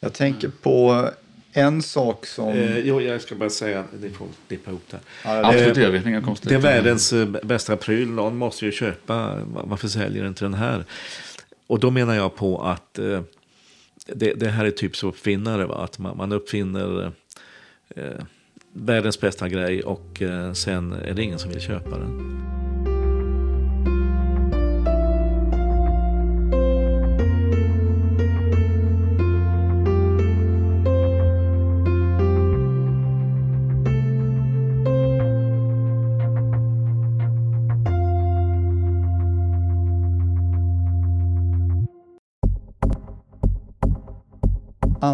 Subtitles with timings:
[0.00, 1.08] Jag tänker på
[1.52, 2.48] en sak som...
[2.48, 4.98] Eh, jo, jag ska bara säga, ni får klippa ihop det.
[5.24, 6.08] Ja, det- Absolut, det.
[6.08, 6.20] Inga
[6.54, 8.08] är världens eh, bästa pryl.
[8.10, 9.14] Någon måste ju köpa.
[9.44, 10.84] Va- Varför säljer inte den här?
[11.66, 13.20] Och då menar jag på att eh,
[14.06, 15.66] det, det här är typ som uppfinnare.
[15.66, 15.74] Va?
[15.84, 17.12] Att man, man uppfinner
[17.96, 18.02] eh,
[18.72, 22.38] världens bästa grej och eh, sen är det ingen som vill köpa den.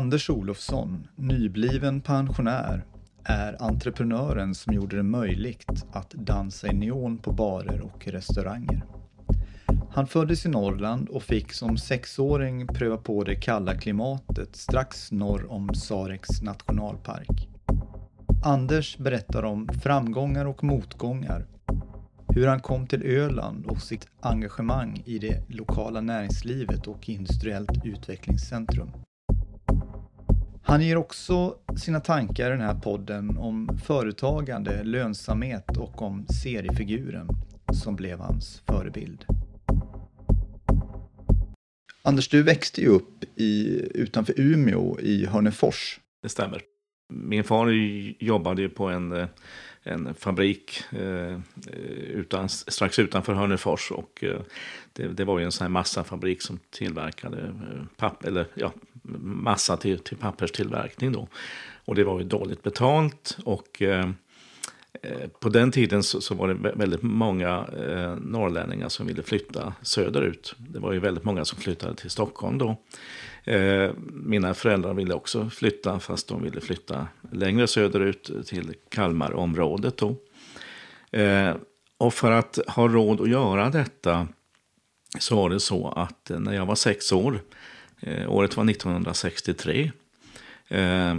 [0.04, 2.84] Anders Olofsson, nybliven pensionär,
[3.24, 8.84] är entreprenören som gjorde det möjligt att dansa i neon på barer och restauranger.
[9.90, 15.52] Han föddes i Norrland och fick som sexåring pröva på det kalla klimatet strax norr
[15.52, 17.48] om Sareks nationalpark.
[18.44, 21.46] Anders berättar om framgångar och motgångar,
[22.28, 28.90] hur han kom till Öland och sitt engagemang i det lokala näringslivet och Industriellt utvecklingscentrum.
[30.66, 37.28] Han ger också sina tankar i den här podden om företagande, lönsamhet och om seriefiguren
[37.72, 39.24] som blev hans förebild.
[42.02, 46.00] Anders, du växte ju upp i, utanför Umeå i Hörnefors.
[46.22, 46.62] Det stämmer.
[47.12, 47.70] Min far
[48.24, 49.26] jobbade ju på en,
[49.82, 51.40] en fabrik eh,
[52.08, 53.90] utan, strax utanför Hörnefors.
[53.90, 54.40] Och, eh,
[54.92, 58.72] det, det var ju en sån här massafabrik som tillverkade eh, papp, eller, ja,
[59.22, 61.12] massa till, till papperstillverkning.
[61.12, 61.28] Då.
[61.84, 63.38] Och det var ju dåligt betalt.
[63.44, 64.08] Och eh,
[65.02, 69.74] eh på den tiden så, så var det väldigt många eh, norrlänningar som ville flytta
[69.82, 70.54] söderut.
[70.58, 72.76] Det var ju väldigt många som flyttade till Stockholm då.
[73.44, 79.96] Eh, mina föräldrar ville också flytta, fast de ville flytta längre söderut till Kalmarområdet.
[79.96, 80.16] Då.
[81.18, 81.54] Eh,
[81.98, 84.28] och för att ha råd att göra detta
[85.18, 87.40] så var det så att eh, när jag var sex år,
[88.00, 89.92] Eh, året var 1963,
[90.68, 91.16] eh,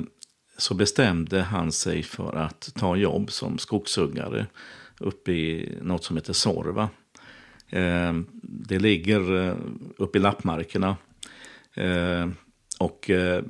[0.57, 4.45] så bestämde han sig för att ta jobb som skogshuggare
[4.99, 6.89] uppe i något som heter Sorva.
[7.69, 9.55] Eh, det ligger eh,
[9.97, 10.97] uppe i lappmarkerna.
[11.73, 12.27] Eh,
[12.79, 13.43] och eh,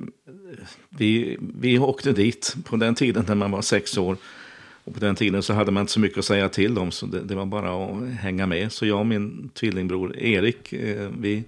[0.88, 4.16] vi, vi åkte dit på den tiden när man var sex år.
[4.84, 7.06] Och på den tiden så hade man inte så mycket att säga till om, så
[7.06, 8.72] det, det var bara att hänga med.
[8.72, 11.44] Så jag och min tvillingbror Erik, eh, vi,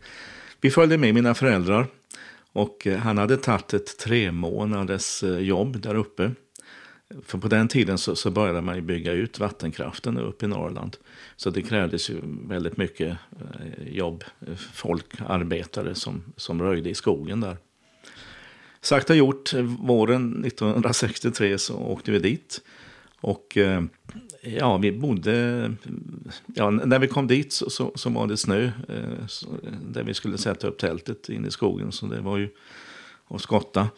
[0.61, 1.87] vi följde med mina föräldrar.
[2.53, 6.31] Och eh, han hade tagit ett tre månaders eh, jobb där uppe.
[7.25, 10.97] För på den tiden så, så började man ju bygga ut vattenkraften uppe i Norrland.
[11.37, 14.25] Så det krävdes ju väldigt mycket eh, jobb,
[14.73, 17.57] folk, arbetare som, som röjde i skogen där.
[18.81, 22.61] Sagt och gjort, våren 1963 så åkte vi dit.
[23.21, 23.83] Och eh,
[24.43, 25.75] ja, vi bodde...
[26.47, 29.49] Ja, när vi kom dit så, så, så var det snö eh, så,
[29.89, 31.93] där vi skulle sätta upp tältet inne i skogen.
[31.93, 32.49] Så det var ju
[33.29, 33.89] att skotta.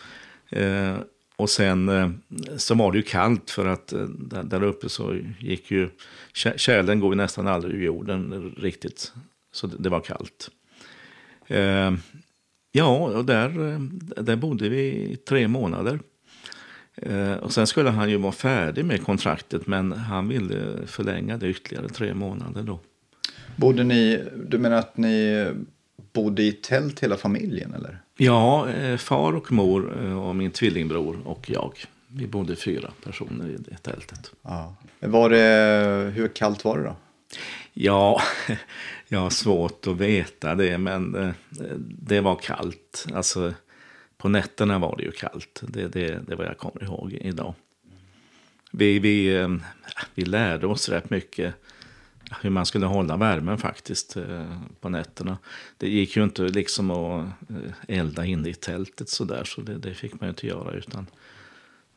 [0.48, 0.96] Eh,
[1.36, 2.10] och sen eh,
[2.56, 5.90] så var det ju kallt för att eh, där, där uppe så gick ju...
[6.32, 9.12] Kärlen Tjälen går ju nästan aldrig ur jorden riktigt.
[9.52, 10.50] Så det, det var kallt.
[11.46, 11.92] Eh,
[12.72, 13.80] ja, och där, eh,
[14.22, 16.00] där bodde vi i tre månader.
[16.96, 21.48] Eh, och sen skulle han ju vara färdig med kontraktet men han ville förlänga det
[21.48, 22.80] ytterligare tre månader då.
[23.56, 25.46] Bodde ni, du menar att ni
[26.12, 27.98] bodde i tält hela familjen eller?
[28.16, 31.72] Ja, eh, far och mor eh, och min tvillingbror och jag.
[32.08, 34.32] Vi bodde fyra personer i det tältet.
[34.42, 34.74] Ja.
[35.00, 36.96] Var det, hur kallt var det då?
[37.72, 38.20] Ja,
[39.08, 41.34] jag har svårt att veta det, men
[41.88, 43.06] det var kallt.
[43.14, 43.52] Alltså,
[44.20, 45.62] på nätterna var det ju kallt.
[45.68, 47.54] Det, det, det var jag kommer ihåg idag.
[48.72, 49.48] Vi, vi, eh,
[50.14, 51.54] vi lärde oss rätt mycket
[52.42, 55.38] hur man skulle hålla värmen faktiskt eh, på nätterna.
[55.76, 59.94] Det gick ju inte liksom att eh, elda inne i tältet sådär, så det, det
[59.94, 60.72] fick man ju inte göra.
[60.72, 61.06] utan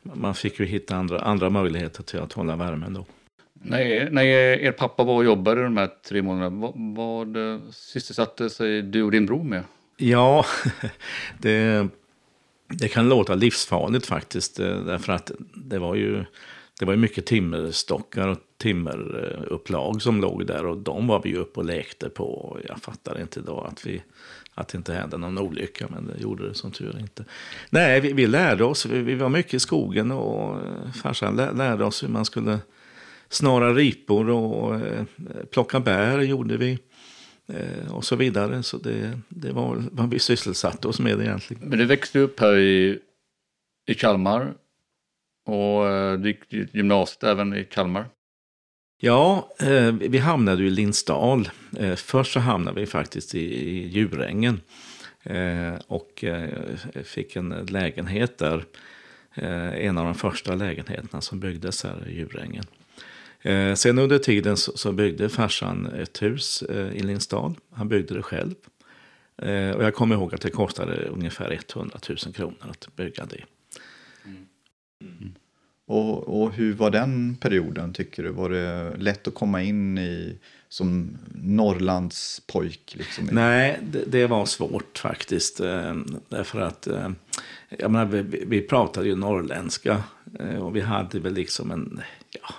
[0.02, 3.06] Man fick ju hitta andra, andra möjligheter till att hålla värmen då.
[3.52, 7.36] När, när er pappa var och jobbade de här tre månaderna, vad, vad
[7.74, 9.62] sysselsatte sig du och din bror med?
[9.96, 10.46] Ja,
[11.38, 11.88] det,
[12.68, 14.60] det kan låta livsfarligt faktiskt.
[14.60, 16.24] Eh, därför att det var ju,
[16.78, 20.66] det var mycket timmerstockar och timmerupplag som låg där.
[20.66, 22.58] Och de var vi ju uppe och lekte på.
[22.68, 24.02] Jag fattar inte då att, vi,
[24.54, 25.86] att det inte hände någon olycka.
[25.90, 27.24] Men det gjorde det som tur inte.
[27.70, 28.86] Nej, vi, vi lärde oss.
[28.86, 32.58] Vi, vi var mycket i skogen och eh, farsan lärde oss hur man skulle
[33.28, 35.04] snara ripor och eh,
[35.50, 36.78] plocka bär gjorde vi
[37.46, 38.62] eh, och så vidare.
[38.62, 41.68] Så det, det var vad vi sysselsatte oss med egentligen.
[41.68, 42.98] Men du växte upp här i,
[43.86, 44.54] i Kalmar
[45.46, 48.06] och eh, du gick gymnasiet även i Kalmar.
[49.00, 51.48] Ja, eh, vi hamnade ju i Lindsdal.
[51.96, 54.60] Först så hamnade vi faktiskt i, i Djurängen.
[55.86, 56.24] Och
[57.04, 58.64] fick en lägenhet där.
[59.74, 62.64] En av de första lägenheterna som byggdes här i Djurängen.
[63.44, 67.54] Eh, sen under tiden så, så byggde farsan ett hus eh, i Lindsdal.
[67.70, 68.54] Han byggde det själv.
[69.42, 73.44] Eh, och jag kommer ihåg att det kostade ungefär 100 000 kronor att bygga det.
[75.86, 78.30] Och, och hur var den perioden tycker du?
[78.30, 80.38] Var det lätt att komma in i
[80.68, 82.94] som Norrlands pojk?
[82.98, 83.28] Liksom?
[83.32, 85.60] Nej, det, det var svårt faktiskt.
[85.60, 85.94] Eh,
[86.28, 87.10] därför att eh,
[87.78, 90.02] jag menar, vi, vi pratade ju norrländska
[90.38, 92.00] eh, och vi hade väl liksom en
[92.30, 92.54] ja,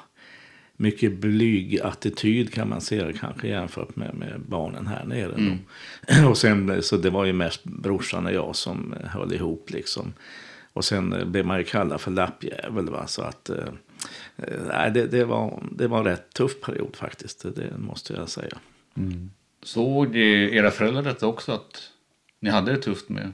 [0.78, 5.34] mycket blyg attityd kan man säga kanske jämfört med, med barnen här nere.
[5.34, 5.60] Mm.
[6.30, 10.14] Och sen, så det var ju mest brorsan och jag som eh, höll ihop liksom.
[10.74, 12.90] Och sen eh, blev man ju kallad för lappjävel.
[12.90, 13.08] Va?
[13.08, 13.68] Så att, eh,
[14.38, 17.42] eh, det, det, var, det var en rätt tuff period faktiskt.
[17.42, 18.58] Det, det måste jag säga.
[18.98, 19.30] Mm.
[19.64, 21.52] Såg era föräldrar detta också?
[21.52, 21.92] Att
[22.40, 23.32] ni hade det tufft med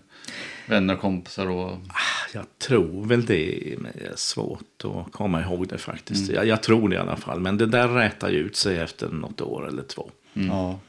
[0.66, 1.48] vänner och kompisar?
[1.48, 1.78] Och...
[2.34, 6.32] Jag tror väl det, men det är svårt att komma ihåg det faktiskt.
[6.32, 7.40] Jag, jag tror det i alla fall.
[7.40, 10.12] Men det där rätar ju ut sig efter något år eller två.
[10.34, 10.80] Ja.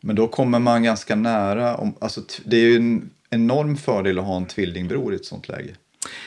[0.00, 1.76] Men då kommer man ganska nära.
[1.76, 5.48] Om, alltså, det är ju en enorm fördel att ha en tvillingbror i ett sånt
[5.48, 5.74] läge.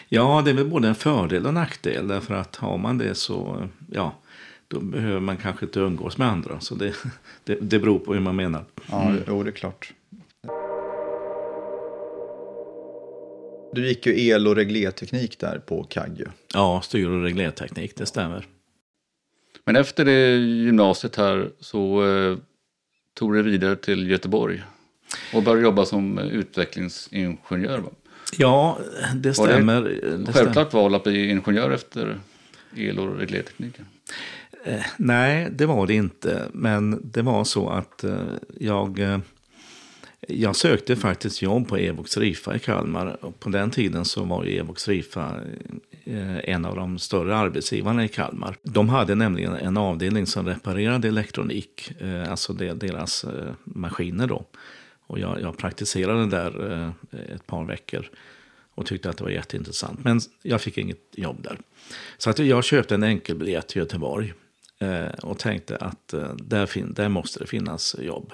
[0.09, 2.07] Ja, det är väl både en fördel och en nackdel.
[2.07, 4.15] Därför att har man det så, ja,
[4.67, 6.59] då behöver man kanske inte umgås med andra.
[6.59, 6.93] Så det,
[7.43, 8.65] det, det beror på hur man menar.
[8.91, 9.93] Ja, jo, det är klart.
[13.73, 16.31] Du gick ju el och reglerteknik där på Kagge.
[16.53, 18.47] Ja, styr och reglerteknik, det stämmer.
[19.65, 22.37] Men efter det gymnasiet här så eh,
[23.13, 24.63] tog det vidare till Göteborg
[25.33, 27.79] och började jobba som utvecklingsingenjör.
[27.79, 27.89] Va?
[28.37, 28.77] Ja,
[29.15, 29.81] det Var det stämmer.
[29.81, 30.33] Det stämmer.
[30.33, 32.19] Självklart val att bli ingenjör efter
[32.75, 33.85] el och reglertekniken.
[34.63, 36.47] Eh, nej, det var det inte.
[36.53, 38.17] Men det var så att eh,
[38.59, 39.19] jag, eh,
[40.27, 43.25] jag sökte faktiskt jobb på Evox Rifa i Kalmar.
[43.25, 45.41] Och på den tiden så var Evox Rifa
[46.03, 48.57] eh, en av de större arbetsgivarna i Kalmar.
[48.63, 54.45] De hade nämligen en avdelning som reparerade elektronik, eh, alltså deras eh, maskiner då.
[55.07, 56.93] Och jag, jag praktiserade där
[57.35, 58.09] ett par veckor
[58.75, 60.03] och tyckte att det var jätteintressant.
[60.03, 61.59] Men jag fick inget jobb där.
[62.17, 64.33] Så att jag köpte en enkelbiljett till Göteborg
[65.23, 68.33] och tänkte att där, fin- där måste det finnas jobb.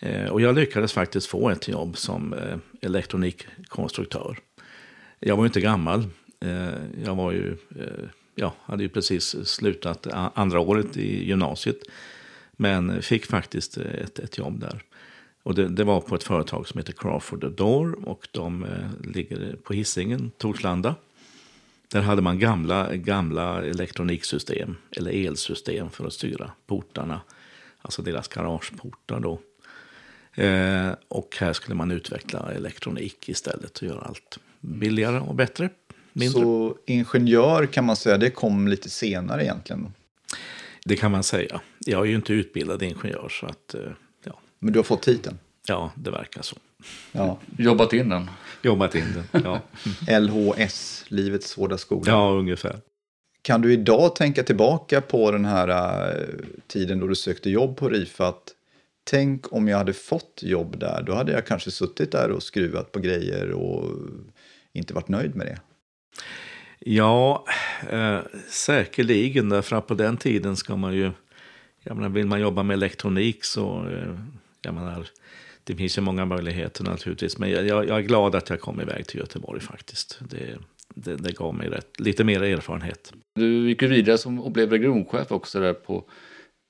[0.00, 4.38] Eh, och jag lyckades faktiskt få ett jobb som eh, elektronikkonstruktör.
[5.20, 6.06] Jag var ju inte gammal.
[6.40, 6.68] Eh,
[7.04, 7.56] jag var ju,
[8.34, 11.78] ja, hade ju precis slutat andra året i gymnasiet.
[12.52, 14.82] Men fick faktiskt ett, ett jobb där.
[15.42, 18.66] Och det, det var på ett företag som heter Crawford Door och de
[19.04, 20.94] ligger på Hisingen, Torslanda.
[21.88, 27.20] Där hade man gamla, gamla elektroniksystem, eller elsystem för att styra portarna.
[27.82, 29.40] Alltså deras garageportar då.
[30.38, 35.70] Eh, och här skulle man utveckla elektronik istället och göra allt billigare och bättre.
[36.12, 36.42] Mindre.
[36.42, 39.92] Så ingenjör kan man säga, det kom lite senare egentligen.
[40.84, 41.60] Det kan man säga.
[41.78, 43.80] Jag är ju inte utbildad ingenjör så att, eh,
[44.24, 45.38] ja, Men du har fått titeln?
[45.68, 46.56] ja det verkar så.
[47.12, 47.38] Ja.
[47.58, 48.30] Jobbat in den.
[48.62, 49.60] Jobbat in den, ja.
[50.20, 52.12] LHS, Livets hårda skola.
[52.12, 52.80] ja ungefär.
[53.42, 56.26] Kan du idag tänka tillbaka på den här eh,
[56.66, 58.28] tiden då du sökte jobb på Rifa?
[58.28, 58.54] Att,
[59.10, 62.92] tänk om jag hade fått jobb där, då hade jag kanske suttit där och skruvat
[62.92, 63.84] på grejer och
[64.72, 65.60] inte varit nöjd med det.
[66.78, 67.44] Ja,
[67.90, 69.48] eh, säkerligen.
[69.48, 71.10] Därför att på den tiden ska man ju...
[71.82, 73.88] Jag menar, vill man jobba med elektronik så...
[73.88, 74.18] Eh,
[74.62, 75.08] jag menar,
[75.64, 77.38] det finns ju många möjligheter naturligtvis.
[77.38, 80.20] Men jag, jag jag är glad att jag kom iväg till Göteborg faktiskt.
[80.30, 80.58] Det,
[80.94, 83.12] det, det gav mig rätt, lite mer erfarenhet.
[83.34, 86.04] Du gick ju vidare som, och blev regionchef också där på,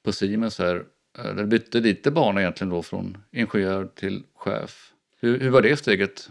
[0.04, 0.84] på Siemens här.
[1.18, 4.92] Eh, eller du bytte lite bana egentligen då från ingenjör till chef.
[5.20, 6.30] Hur, hur var det steget?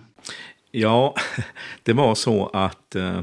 [0.72, 1.16] Ja,
[1.84, 3.22] det var så att eh,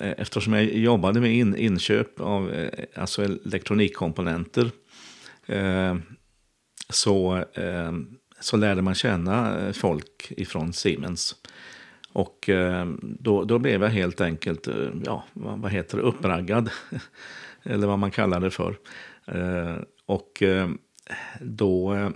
[0.00, 4.70] eftersom jag jobbade med in, inköp av eh, alltså elektronikkomponenter
[5.46, 5.96] eh,
[6.88, 7.92] så, eh,
[8.40, 11.36] så lärde man känna eh, folk ifrån Siemens.
[12.12, 16.70] Och eh, då, då blev jag helt enkelt, eh, ja, vad, vad heter det, uppraggad.
[17.62, 18.76] Eller vad man kallar det för.
[20.08, 20.68] Och eh,
[21.40, 22.10] då, eh,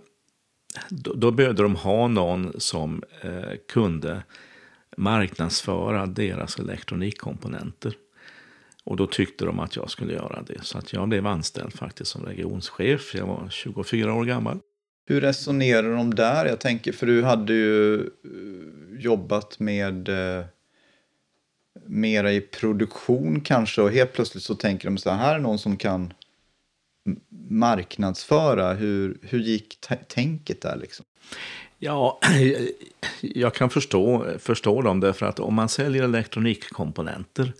[0.89, 4.23] då, då behövde de ha någon som eh, kunde
[4.97, 7.95] marknadsföra deras elektronikkomponenter.
[8.85, 10.65] Och då tyckte de att jag skulle göra det.
[10.65, 13.15] Så att jag blev anställd faktiskt som regionschef.
[13.15, 14.59] Jag var 24 år gammal.
[15.07, 16.47] Hur resonerar de där?
[16.47, 20.45] Jag tänker, för du hade ju eh, jobbat med eh,
[21.87, 25.59] mera i produktion kanske och helt plötsligt så tänker de så här, här är någon
[25.59, 26.13] som kan
[27.49, 28.75] marknadsföra.
[28.75, 29.79] Hur, hur gick
[30.09, 31.05] tänket där liksom?
[31.79, 32.21] Ja,
[33.21, 37.53] jag kan förstå, förstå dem därför att om man säljer elektronikkomponenter,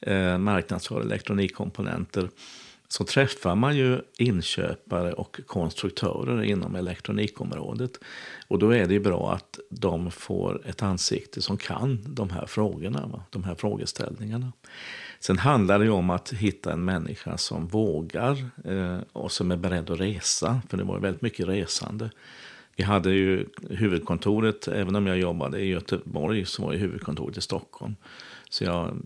[0.00, 2.28] eh, marknadsför elektronikkomponenter,
[2.88, 8.00] så träffar man ju inköpare och konstruktörer inom elektronikområdet.
[8.48, 13.24] Och då är det bra att de får ett ansikte som kan de här frågorna,
[13.30, 14.52] de här frågeställningarna.
[15.20, 19.90] Sen handlar det om att hitta en människa som vågar eh, och som är beredd
[19.90, 22.10] att resa, för det var väldigt mycket resande.
[22.76, 27.40] Vi hade ju huvudkontoret, även om jag jobbade i Göteborg, så var ju huvudkontoret i
[27.40, 27.96] Stockholm.
[28.50, 28.96] Så jag,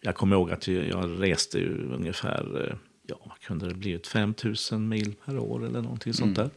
[0.00, 2.76] jag kommer ihåg att jag reste ju ungefär, eh,
[3.06, 6.48] ja, vad kunde det blivit, 5000 mil per år eller någonting sånt mm.
[6.48, 6.50] där.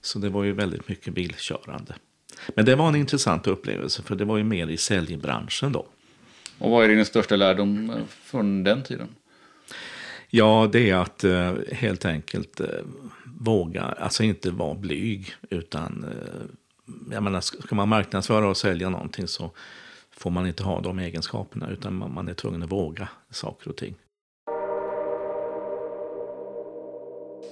[0.00, 1.94] Så det var ju väldigt mycket bilkörande.
[2.48, 5.86] Men det var en intressant upplevelse, för det var ju mer i säljbranschen då.
[6.58, 9.08] Och vad är din största lärdom eh, från den tiden?
[10.30, 12.68] Ja, det är att eh, helt enkelt eh,
[13.24, 16.06] våga, alltså inte vara blyg, utan
[17.10, 19.50] jag menar, ska man marknadsföra och sälja någonting så
[20.10, 23.76] får man inte ha de egenskaperna, utan man, man är tvungen att våga saker och
[23.76, 23.94] ting.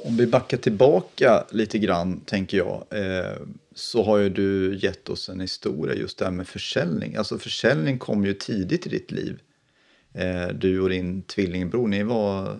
[0.06, 3.36] Om vi backar tillbaka lite grann, tänker jag, eh,
[3.74, 7.16] så har ju du gett oss en historia just det här med försäljning.
[7.16, 9.40] Alltså försäljning kom ju tidigt i ditt liv.
[10.12, 12.56] Eh, du och din tvillingbror, ni var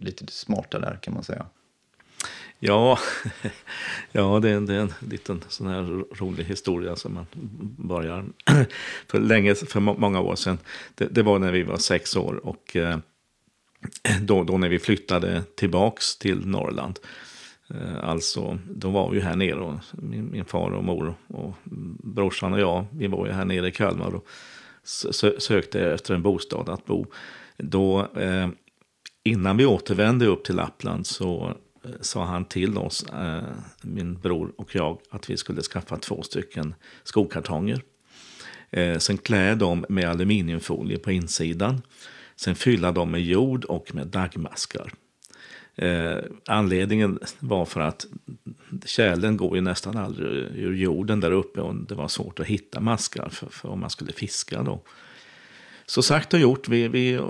[0.00, 1.46] lite smarta där kan man säga.
[2.58, 2.98] Ja,
[4.12, 5.82] ja det, är en, det är en liten sån här
[6.14, 7.26] rolig historia som man
[7.88, 8.24] börjar
[9.08, 10.58] för länge, för många år sedan.
[10.94, 12.98] Det, det var när vi var sex år och eh,
[14.20, 16.98] då, då när vi flyttade tillbaks till Norrland.
[17.70, 21.54] Eh, alltså, då var vi här nere, och min, min far och mor och
[21.98, 24.26] brorsan och jag, vi var ju här nere i Kalmar och
[25.38, 27.06] sökte efter en bostad att bo.
[27.56, 28.48] Då, eh,
[29.22, 33.42] innan vi återvände upp till Lappland så eh, sa han till oss, eh,
[33.82, 36.74] min bror och jag, att vi skulle skaffa två stycken
[37.04, 37.82] skokartonger.
[38.70, 41.82] Eh, sen klä dem med aluminiumfolie på insidan.
[42.36, 44.92] Sen fylla dem med jord och med daggmaskar.
[45.76, 48.06] Eh, anledningen var för att
[48.84, 52.80] kärlen går ju nästan aldrig ur jorden där uppe och det var svårt att hitta
[52.80, 54.80] maskar för, för om man skulle fiska då.
[55.86, 57.20] Så sagt och gjort, vi, vi,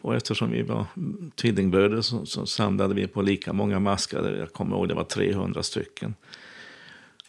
[0.00, 0.86] och eftersom vi var
[1.34, 4.36] tvillingbröder så, så, samlade vi på lika många maskar.
[4.38, 6.14] Jag kommer ihåg det var 300 stycken.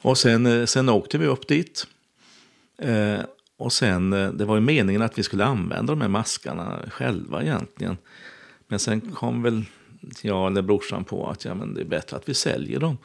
[0.02, 1.88] Och sen, eh, sen åkte vi upp dit.
[2.78, 3.20] Eh,
[3.58, 7.42] och sen, eh, det var ju meningen att vi skulle använda de här maskarna själva
[7.42, 7.98] egentligen.
[8.68, 9.66] Men sen kom väl
[10.22, 12.98] jag eller brorsan på att ja, men det är bättre att vi säljer dem.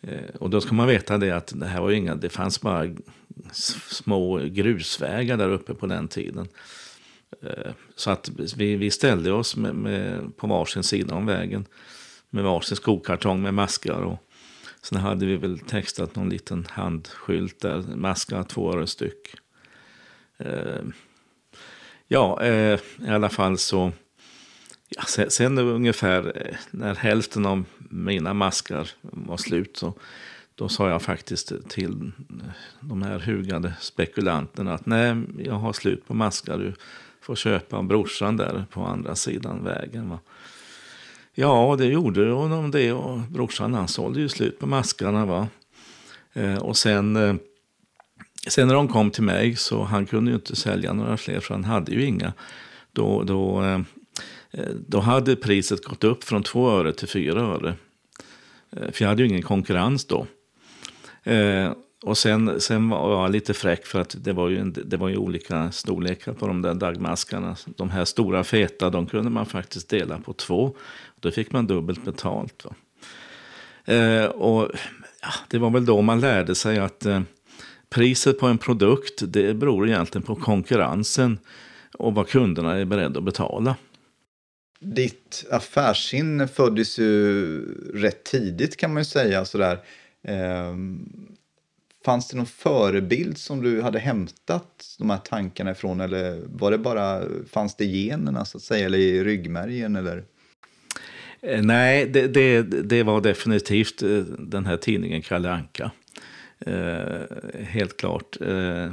[0.00, 2.94] Eh, och då ska man veta det att det här var inga, det fanns bara
[3.88, 6.48] små grusvägar där uppe på den tiden.
[7.42, 11.66] Eh, så att vi, vi ställde oss med, med, på varsin sida om vägen
[12.30, 14.00] med varsin skokartong med maskar.
[14.00, 14.18] Och
[14.82, 19.34] sen hade vi väl textat någon liten handskylt där, maskar två öre styck.
[20.40, 20.82] Eh,
[22.08, 23.92] ja, eh, i alla fall så
[24.96, 29.94] Ja, sen, sen ungefär eh, när hälften av mina maskar var slut så
[30.54, 36.06] då sa jag faktiskt till eh, de här hugade spekulanterna att nej, jag har slut
[36.06, 36.58] på maskar.
[36.58, 36.74] Du
[37.20, 40.10] får köpa brorsan där på andra sidan vägen.
[40.10, 40.18] Va?
[41.34, 45.26] Ja, det gjorde de det och brorsan han sålde ju slut på maskarna.
[45.26, 45.48] Va?
[46.32, 47.34] Eh, och sen, eh,
[48.48, 51.54] sen när de kom till mig så han kunde ju inte sälja några fler för
[51.54, 52.32] han hade ju inga.
[52.92, 53.80] Då, då eh,
[54.88, 57.74] då hade priset gått upp från 2 öre till 4 öre.
[58.76, 60.26] Eh, för jag hade ju ingen konkurrens då.
[61.22, 65.08] Eh, och sen, sen var jag lite fräck för att det var, ju, det var
[65.08, 67.56] ju olika storlekar på de där dagmaskarna.
[67.76, 70.76] De här stora feta, de kunde man faktiskt dela på två.
[71.20, 72.66] Då fick man dubbelt betalt.
[73.84, 74.70] Eh, och
[75.22, 77.20] ja, Det var väl då man lärde sig att eh,
[77.90, 81.38] priset på en produkt det beror egentligen på konkurrensen
[81.98, 83.76] och vad kunderna är beredda att betala
[84.80, 87.62] ditt affärssinne föddes ju
[87.94, 89.44] rätt tidigt kan man ju säga.
[89.44, 89.78] Sådär.
[90.22, 90.74] Eh,
[92.04, 96.78] fanns det någon förebild som du hade hämtat de här tankarna ifrån eller var det
[96.78, 100.24] bara, fanns det i generna så att säga eller i ryggmärgen eller?
[101.42, 105.90] Eh, nej, det, det, det, var definitivt eh, den här tidningen Kalle Anka.
[106.66, 107.20] Eh,
[107.60, 108.36] helt klart.
[108.40, 108.92] Eh,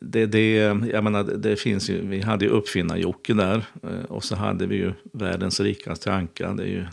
[0.00, 0.54] det, det,
[0.92, 4.76] jag menar, det finns ju, vi hade ju uppfinnar-Jocke där eh, och så hade vi
[4.76, 6.86] ju världens rikaste anka, det är ju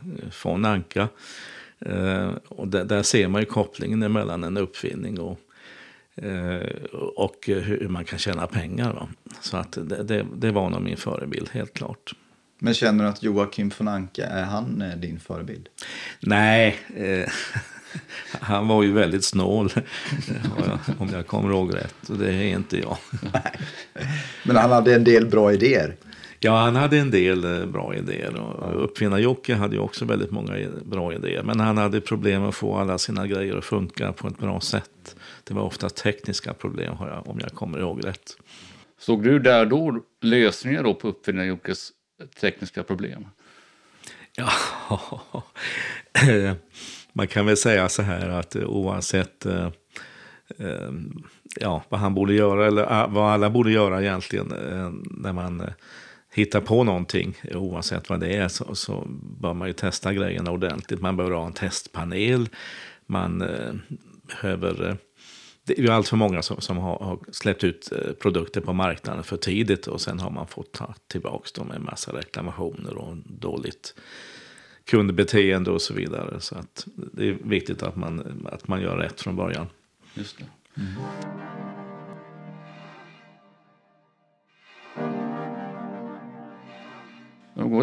[0.44, 1.08] von Anka.
[2.48, 5.39] Och där, där, ser man ju kopplingen mellan en uppfinning och,
[7.15, 8.94] och hur man kan tjäna pengar.
[8.94, 9.08] Va?
[9.41, 12.13] Så att det, det, det, var nog min förebild, helt klart.
[12.60, 15.70] Men känner du att Joakim von Anka, är han din förebild?
[16.20, 17.29] Nej, eh,
[18.40, 19.72] han var ju väldigt snål,
[20.98, 22.10] om jag kommer ihåg rätt.
[22.10, 22.98] Och det är inte jag.
[24.44, 25.96] Men han hade en del bra idéer.
[26.40, 28.36] Ja, han hade en del eh, bra idéer.
[28.36, 31.44] Och Uppfinnar-Jocke hade ju också väldigt många bra idéer.
[31.44, 35.16] Men han hade problem att få alla sina grejer att funka på ett bra sätt.
[35.44, 36.94] Det var ofta tekniska problem,
[37.25, 38.38] om jag kommer ihåg rätt.
[39.00, 41.92] Såg du där då lösningar då på Uppfinnar-Jockes
[42.42, 43.28] tekniska problem?
[44.36, 44.52] Ja,
[47.15, 49.69] man kan väl säga så här att eh, oavsett eh,
[50.57, 50.91] eh,
[51.60, 55.62] ja, vad han borde göra, eller ah, vad alla borde göra egentligen eh, när man
[55.62, 55.74] eh,
[56.31, 59.07] hittar på någonting, oavsett vad det är, så, så
[59.41, 61.01] bör man ju testa grejerna ordentligt.
[61.01, 62.50] Man bör ha en testpanel.
[63.05, 63.43] Man
[64.27, 64.98] behöver...
[65.63, 67.89] Det är ju allt för många som, som har, har, släppt ut
[68.22, 71.84] produkter på marknaden för tidigt och sen har man fått ta tillbaka dem med en
[71.84, 73.93] massa reklamationer och dåligt
[74.86, 76.42] kundbeteende och så vidare.
[76.42, 79.68] Så att det är viktigt att man, att man gör rätt från början.
[80.13, 80.46] Just det.
[80.77, 80.94] Mm.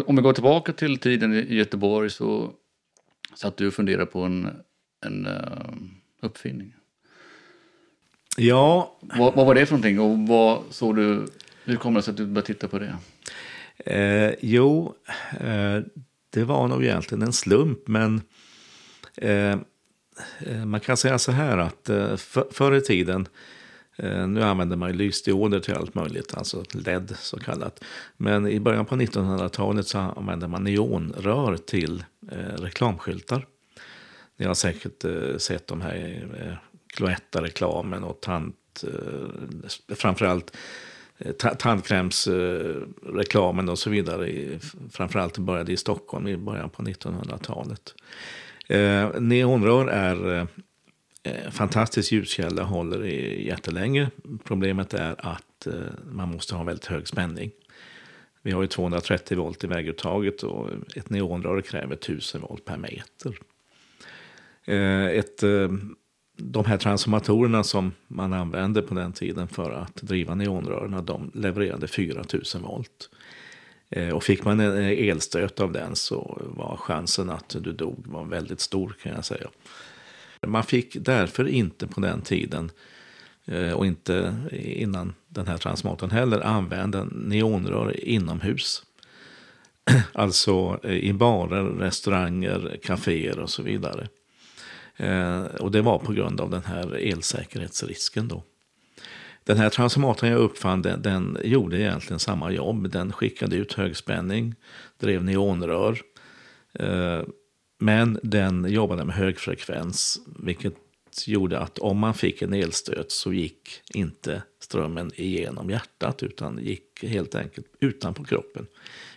[0.05, 2.51] Om vi går tillbaka till tiden i Göteborg så
[3.35, 4.49] satt du och funderade på en,
[5.05, 5.73] en uh,
[6.21, 6.75] uppfinning.
[8.37, 8.97] Ja.
[9.01, 11.25] Vad, vad, var det för någonting och vad såg du,
[11.65, 12.95] hur kommer det sig att du började titta på det?
[13.77, 14.95] Eh, jo,
[15.39, 15.79] eh,
[16.33, 18.21] det var nog egentligen en slump men
[19.15, 19.51] eh,
[20.39, 23.27] eh, man kan säga så här att eh, för, förr i tiden
[23.97, 27.83] Eh, nu använder man ju lysdioder till allt möjligt, alltså LED så kallat.
[28.17, 33.45] Men i början på 1900-talet så använde man neonrör till eh, reklamskyltar.
[34.37, 36.53] Ni har säkert eh, sett de här eh,
[36.95, 40.57] Cloetta-reklamen och tant, eh, framförallt
[41.17, 44.59] Eh, tandkrämsreklamen och så vidare.
[44.91, 47.95] Framförallt började i Stockholm i början på 1900-talet.
[48.67, 50.47] Eh, neonrör är
[51.23, 54.09] eh, fantastisk ljuskälla, håller jättelänge.
[54.43, 55.67] Problemet är att
[56.11, 57.51] man måste ha väldigt hög spänning.
[58.41, 63.37] Vi har ju 230 volt i väguttaget och ett neonrör kräver 1000 volt per meter.
[65.17, 65.43] Ett,
[66.37, 71.87] de här transformatorerna som man använde på den tiden för att driva neonrören, de levererade
[71.87, 73.09] 4000 volt.
[73.89, 78.07] Eh, och fick man en eh, elstöt av den så var chansen att du dog
[78.07, 79.47] var väldigt stor kan jag säga.
[80.47, 82.71] Man fick därför inte på den tiden
[83.45, 88.83] eh, och inte innan den här transformatorn heller använda neonrör inomhus.
[90.13, 94.07] Alltså i barer, restauranger, kaféer och så vidare.
[94.97, 98.43] Eh, och det var på grund av den här elsäkerhetsrisken då.
[99.43, 102.91] Den här transformatorn jag uppfann, den, den gjorde egentligen samma jobb.
[102.91, 104.55] Den skickade ut högspänning,
[104.97, 106.01] drev neonrör.
[106.73, 107.21] Eh,
[107.79, 110.75] men den jobbade med hög frekvens, vilket
[111.25, 117.03] gjorde att om man fick en elstöt så gick inte strömmen igenom hjärtat utan gick
[117.03, 118.67] helt enkelt utanpå kroppen,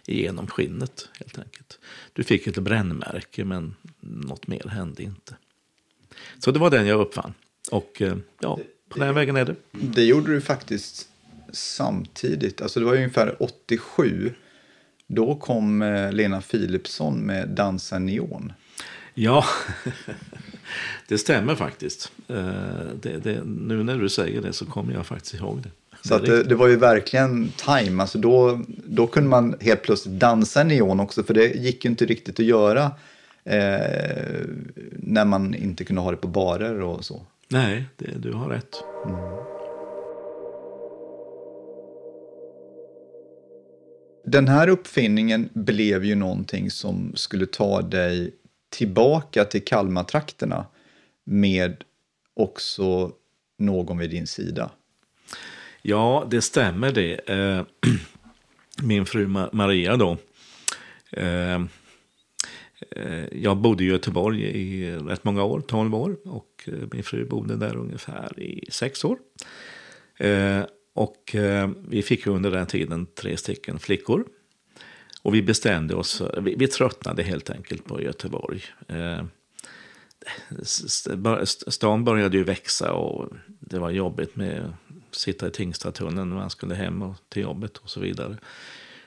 [0.06, 1.78] igenom skinnet helt enkelt.
[2.12, 5.36] Du fick ett brännmärke men något mer hände inte.
[6.38, 7.34] Så det var den jag uppfann.
[7.70, 9.54] Och eh, ja, på den vägen är det.
[9.72, 11.08] Det gjorde du faktiskt
[11.52, 14.34] samtidigt, alltså det var ungefär 87
[15.06, 18.52] då kom eh, Lena Philipsson med Dansa Neon.
[19.14, 19.44] Ja,
[21.08, 22.12] det stämmer faktiskt.
[22.28, 22.36] Eh,
[23.02, 25.70] det, det, nu när du säger det så kommer jag faktiskt ihåg det.
[26.08, 28.02] Så det, det, var ju verkligen time.
[28.02, 32.06] Alltså då, då kunde man helt plötsligt dansa neon också, för det gick ju inte
[32.06, 32.90] riktigt att göra
[33.46, 34.46] eh,
[34.92, 37.26] när man inte kunde ha det på barer och så.
[37.48, 38.84] Nej, det, du har rätt.
[39.06, 39.46] Mm.
[44.24, 48.34] Den här uppfinningen blev ju någonting som skulle ta dig
[48.70, 50.66] tillbaka till Kalmartrakterna
[51.24, 51.84] med
[52.34, 53.12] också
[53.58, 54.70] någon vid din sida.
[55.82, 57.14] Ja, det stämmer det.
[57.14, 57.62] Eh,
[58.82, 60.16] min fru Maria då.
[62.90, 66.16] Eh, jag bodde i Göteborg i rätt många år, 12 år.
[66.24, 69.18] Och eh, min fru bodde där ungefär i sex år.
[70.16, 70.60] Eh,
[70.94, 71.36] och
[71.88, 74.24] vi fick under den tiden tre stycken flickor.
[75.22, 78.62] Och vi bestämde oss, vi, vi tröttnade helt enkelt på Göteborg.
[81.66, 83.28] Stan började ju växa och
[83.60, 87.76] det var jobbigt med att sitta i Tingstadstunneln när man skulle hem och till jobbet
[87.76, 88.36] och så vidare.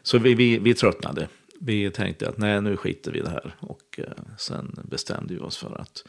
[0.02, 1.28] Så vi, vi, vi tröttnade
[1.60, 3.56] vi tänkte att nej, nu skiter vi i det här.
[3.60, 6.04] Och eh, sen bestämde vi oss för att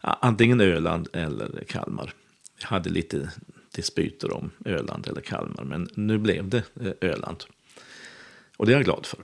[0.00, 2.12] antingen Öland eller Kalmar.
[2.58, 3.30] Vi hade lite
[3.74, 7.44] dispyter om Öland eller Kalmar, men nu blev det eh, Öland.
[8.56, 9.20] Och det är jag glad för.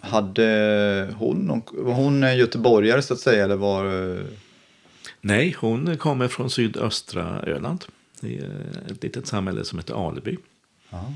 [0.00, 4.14] Hade hon var hon göteborgare så att säga eller var...
[4.16, 4.24] eh,
[5.20, 7.84] Nej, hon kommer från sydöstra Öland.
[8.20, 10.36] Det är ett litet samhälle som heter Aleby.
[10.90, 11.12] Ja.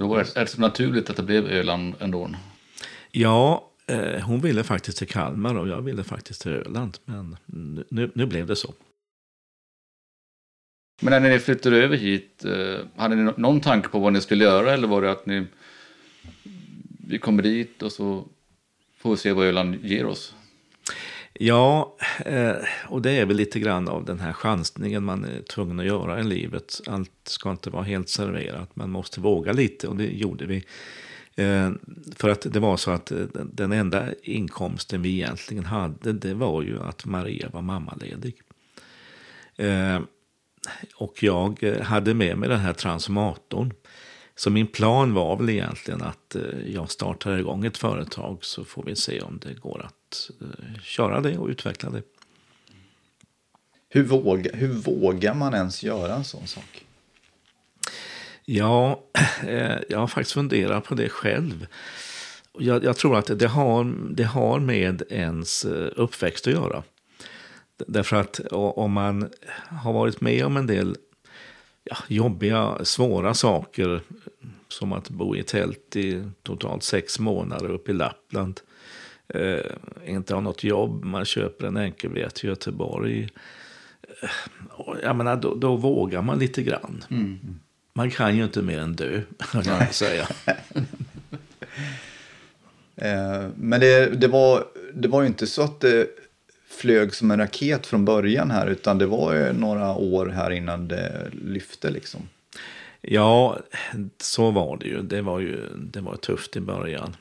[0.00, 2.30] Då var det, är det så naturligt att det blev Öland ändå.
[3.10, 6.98] Ja, eh, hon ville faktiskt till Kalmar och jag ville faktiskt till Öland.
[7.04, 7.36] Men
[7.88, 8.74] nu, nu blev det så.
[11.02, 14.20] Men när ni flyttade över hit, eh, hade ni nå- någon tanke på vad ni
[14.20, 15.46] skulle göra eller var det att ni
[17.08, 18.24] vi kommer dit och så
[18.98, 20.34] får vi se vad Öland ger oss?
[21.32, 22.54] Ja, eh,
[22.88, 26.20] och det är väl lite grann av den här chansningen man är tvungen att göra
[26.20, 26.80] i livet.
[26.86, 30.64] Allt ska inte vara helt serverat, man måste våga lite och det gjorde vi.
[31.36, 31.70] Eh,
[32.16, 33.18] för att det var så att eh,
[33.52, 38.34] den- enda inkomsten vi egentligen hade, det var ju att Maria var mammaledig.
[40.96, 43.72] Och jag hade med mig den här transformatorn.
[44.34, 48.96] Så min plan var väl egentligen att jag startar igång ett företag så får vi
[48.96, 49.94] se om det går att
[50.40, 52.02] eh, köra det och utveckla det.
[53.88, 56.84] Hur, våga, hur vågar man ens göra en sån sak?
[58.44, 59.00] Ja,
[59.46, 61.66] eh, jag har faktiskt funderat på det själv.
[62.58, 66.82] Jag, jag tror att det har, det har med ens eh, uppväxt att göra.
[67.86, 69.30] Därför att om man
[69.68, 70.96] har varit med om en del
[71.84, 74.00] ja, jobbiga, svåra saker
[74.68, 78.60] som att bo i tält i totalt sex månader uppe i Lappland.
[79.34, 79.60] Eh,
[80.06, 83.28] inte ha något jobb, man köper en enkelbiljett till Göteborg.
[84.22, 84.30] Eh,
[85.02, 87.04] jag menar, då, då vågar man lite grann.
[87.92, 89.20] Man kan ju inte mer än dö,
[89.52, 90.28] kan jag säga.
[92.96, 94.64] Eh, men det, det, var,
[94.94, 96.06] det var ju inte så att det
[96.68, 100.88] flög som en raket från början här utan det var ju några år här innan
[100.88, 102.28] det lyfte liksom.
[103.00, 103.58] Ja,
[104.18, 105.02] så var det ju.
[105.02, 107.16] Det var ju det var tufft i början.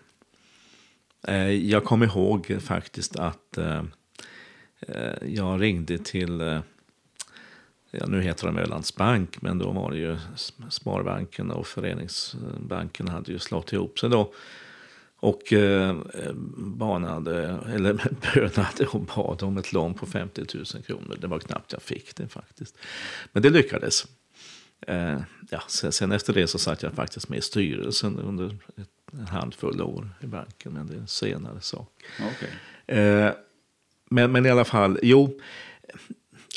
[1.27, 3.83] Eh, jag kommer ihåg faktiskt att eh,
[4.79, 6.61] eh, jag ringde till,
[7.91, 10.17] ja, nu heter de Ölands Bank, men då var det ju
[10.69, 14.33] Sparbanken och Föreningsbanken hade ju slått ihop sig då.
[15.21, 15.53] Och
[16.57, 17.93] banade, eller
[18.33, 21.17] bönade och bad om ett lån på 50 000 kronor.
[21.21, 22.77] Det var knappt jag fick det faktiskt.
[23.31, 24.07] Men det lyckades.
[25.49, 29.81] Ja, sen efter det så satt jag faktiskt med i styrelsen under ett, en handfull
[29.81, 30.73] år i banken.
[30.73, 31.89] Men det är en senare sak.
[32.19, 32.99] Okej.
[32.99, 33.31] Eh,
[34.09, 35.39] men, men i alla fall, jo.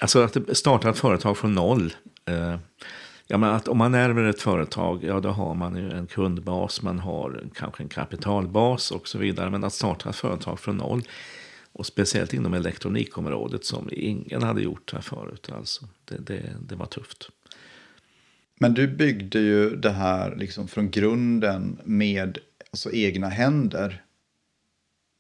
[0.01, 1.95] Alltså att starta ett företag från noll.
[2.25, 2.57] Eh,
[3.27, 6.83] ja, men att om man ärver ett företag, ja då har man ju en kundbas,
[6.83, 9.51] man har kanske en kapitalbas och så vidare.
[9.51, 11.03] Men att starta ett företag från noll,
[11.73, 16.87] och speciellt inom elektronikområdet som ingen hade gjort här förut, alltså, det, det, det var
[16.87, 17.29] tufft.
[18.63, 22.39] Men du byggde ju det här liksom från grunden med
[22.71, 24.03] alltså, egna händer.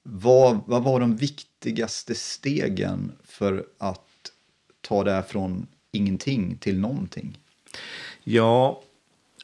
[0.02, 4.32] Vad, vad var de viktigaste stegen för att
[4.80, 7.38] ta det här från ingenting till någonting?
[8.24, 8.82] Ja,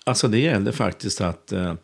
[0.04, 1.74] alltså det gällde faktiskt att eh,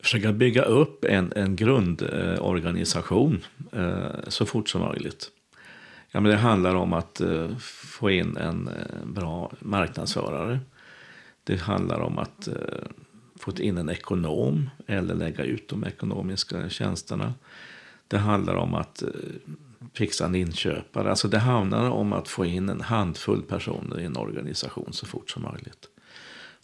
[0.00, 5.30] försöka bygga upp en, en grundorganisation eh, så fort som möjligt.
[6.10, 10.60] Ja, men det handlar om att eh, få in en eh, bra marknadsförare.
[11.48, 12.54] Det handlar om att eh,
[13.36, 17.34] få in en ekonom eller lägga ut de ekonomiska tjänsterna.
[18.08, 19.08] Det handlar om att eh,
[19.92, 21.10] fixa en inköpare.
[21.10, 25.30] Alltså det handlar om att få in en handfull personer i en organisation så fort
[25.30, 25.88] som möjligt.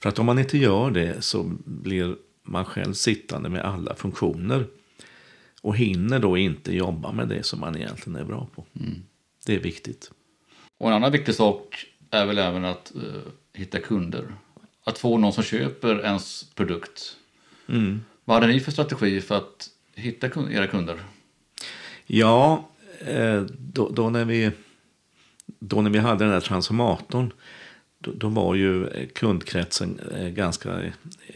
[0.00, 4.66] För att om man inte gör det så blir man själv sittande med alla funktioner.
[5.62, 8.64] Och hinner då inte jobba med det som man egentligen är bra på.
[9.46, 10.10] Det är viktigt.
[10.78, 14.24] Och en annan viktig sak är väl även att eh, hitta kunder.
[14.84, 17.16] Att få någon som köper ens produkt.
[17.68, 18.00] Mm.
[18.24, 21.00] Vad hade ni för strategi för att hitta era kunder?
[22.06, 22.68] Ja,
[23.00, 24.50] eh, då, då, när vi,
[25.46, 27.32] då när vi hade den här transformatorn
[27.98, 30.92] då, då var ju kundkretsen eh, ganska eh,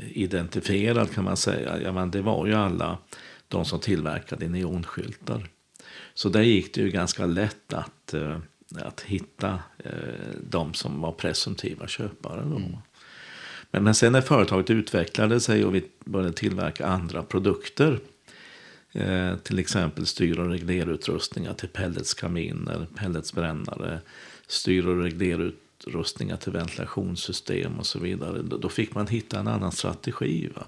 [0.09, 1.83] identifierad kan man säga.
[1.83, 2.99] Ja, men det var ju alla
[3.49, 5.49] de som tillverkade neonskyltar.
[6.15, 8.15] Så där gick det ju ganska lätt att,
[8.83, 9.59] att hitta
[10.51, 12.43] de som var presumtiva köpare.
[12.45, 12.83] Då.
[13.71, 17.99] Men, men sen när företaget utvecklade sig och vi började tillverka andra produkter
[18.93, 24.01] Eh, till exempel styr och reglerutrustningar till pelletskaminer, pelletsbrännare,
[24.47, 28.43] styr och reglerutrustningar till ventilationssystem och så vidare.
[28.43, 30.49] Då, fick man hitta en annan strategi.
[30.55, 30.65] Va?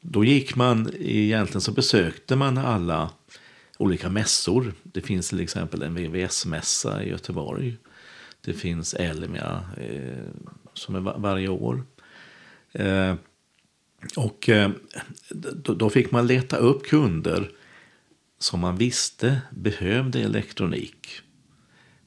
[0.00, 3.10] då gick man, egentligen så besökte man alla
[3.78, 4.72] olika mässor.
[4.82, 7.76] Det finns till exempel en VVS-mässa i Göteborg.
[8.40, 10.24] Det finns Elmia eh,
[10.78, 11.82] som är varje år.
[12.72, 13.14] Eh,
[14.16, 14.70] och eh,
[15.30, 17.50] då, då, fick man leta upp kunder
[18.38, 21.08] som man visste behövde elektronik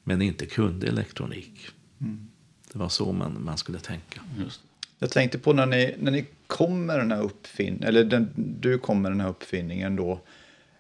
[0.04, 1.68] men inte kunde elektronik.
[2.02, 2.28] Mm.
[2.72, 4.22] Det var så man, man skulle tänka.
[4.38, 4.62] Just.
[5.00, 8.78] Jag tänkte på när ni, när ni kom med den här uppfinningen, eller den, du
[8.78, 10.22] kom med den här uppfinningen då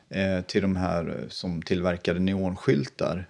[0.10, 3.26] eh, till de här som tillverkade neonskyltar.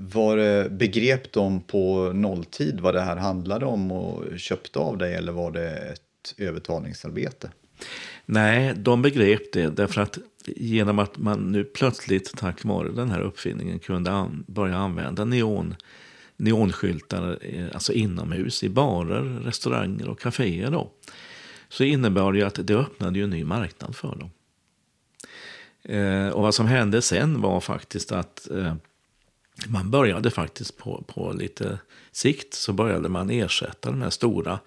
[0.00, 5.14] Var det, begrep de på nolltid vad det här handlade om och köpte av dig
[5.14, 7.50] eller var det ett övertalningsarbete?
[8.26, 13.20] Nej, de begrep det därför att genom att man nu plötsligt tack vare den här
[13.20, 15.74] uppfinningen kunde an börja använda neon,
[16.36, 20.70] neonskyltar eh, alltså inomhus i barer, restauranger och kaféer.
[20.70, 20.90] Då,
[21.68, 24.30] så innebar det att det öppnade ju en ny marknad för dem.
[25.82, 28.74] Eh, och vad som hände sen var faktiskt att eh,
[29.66, 31.78] man började faktiskt på, på lite
[32.12, 34.58] sikt så började man ersätta de här stora,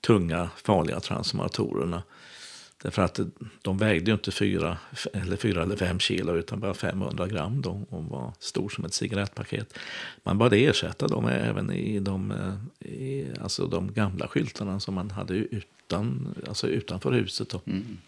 [0.00, 2.02] tunga, farliga transformatorerna
[2.82, 3.20] Därför att
[3.62, 4.78] de vägde ju inte fyra
[5.12, 8.94] eller, fyra eller fem kilo utan bara 500 gram då, och var stor som ett
[8.94, 9.78] cigarettpaket.
[10.22, 12.32] Man började ersätta dem även i de,
[12.80, 17.48] i, alltså de gamla skyltarna som man hade utan, alltså utanför huset.
[17.48, 17.60] Då.
[17.66, 17.98] Mm.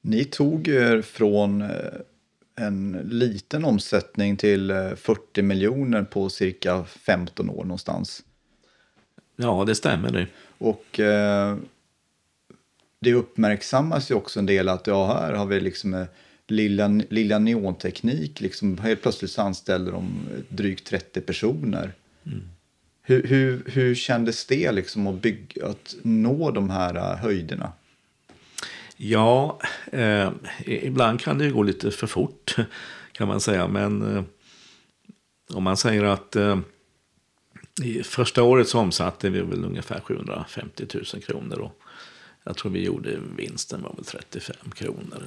[0.00, 1.68] Ni tog er från eh,
[2.60, 8.22] en liten omsättning till 40 eh, miljoner på cirka 15 år någonstans.
[9.36, 10.26] Ja, det stämmer det.
[10.58, 11.56] Och eh,
[13.00, 16.06] det uppmärksammas ju också en del att ja, här har vi liksom eh,
[16.46, 18.40] lilla, lilla neonteknik.
[18.40, 21.92] Liksom, helt plötsligt så anställde de drygt 30 personer.
[22.26, 22.42] Mm.
[23.02, 27.72] Hur, hur, hur kändes det liksom att, bygga, att nå de här höjderna?
[29.02, 29.58] Ja,
[29.92, 30.30] eh,
[30.66, 32.56] ibland kan det ju gå lite för fort
[33.12, 33.68] kan man säga.
[33.68, 34.24] Men eh,
[35.56, 36.58] om man säger att eh,
[37.82, 41.58] i första året så omsatte vi väl ungefär 750 000 kronor.
[41.58, 41.80] Och
[42.44, 45.22] jag tror vi gjorde vinsten var väl 35 kronor.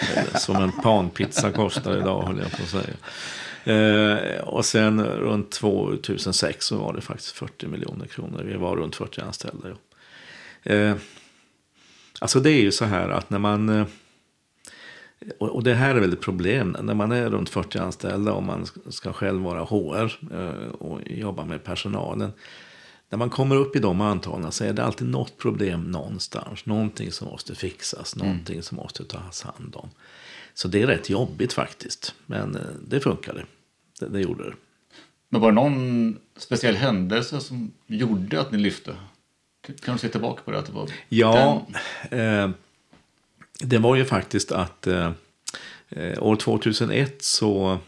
[0.00, 2.96] Eller som en panpizza kostar idag höll jag på att säga.
[3.64, 8.42] Eh, och sen runt 2006 så var det faktiskt 40 miljoner kronor.
[8.42, 9.68] Vi var runt 40 anställda.
[9.68, 10.72] Ja.
[10.72, 10.96] Eh,
[12.20, 13.68] alltså det är ju så här att när man...
[13.68, 13.86] Eh,
[15.38, 16.76] och det här är väl ett problem.
[16.82, 21.44] När man är runt 40 anställda och man ska själv vara HR eh, och jobba
[21.44, 22.32] med personalen
[23.10, 26.66] när man kommer upp i de antalen så är det alltid något problem någonstans.
[26.66, 28.26] Någonting som måste fixas, mm.
[28.26, 29.90] någonting som måste tas hand om.
[30.54, 32.14] Så det är rätt jobbigt faktiskt.
[32.26, 33.44] Men eh, det funkade.
[34.00, 34.54] Det, det gjorde det.
[35.28, 38.96] Men var det någon speciell händelse som gjorde att ni lyfte?
[39.80, 40.58] Kan du se tillbaka på det?
[40.58, 41.66] Att det var ja,
[42.10, 42.50] eh,
[43.60, 45.12] det var ju faktiskt att eh,
[45.90, 47.78] eh år 2001 så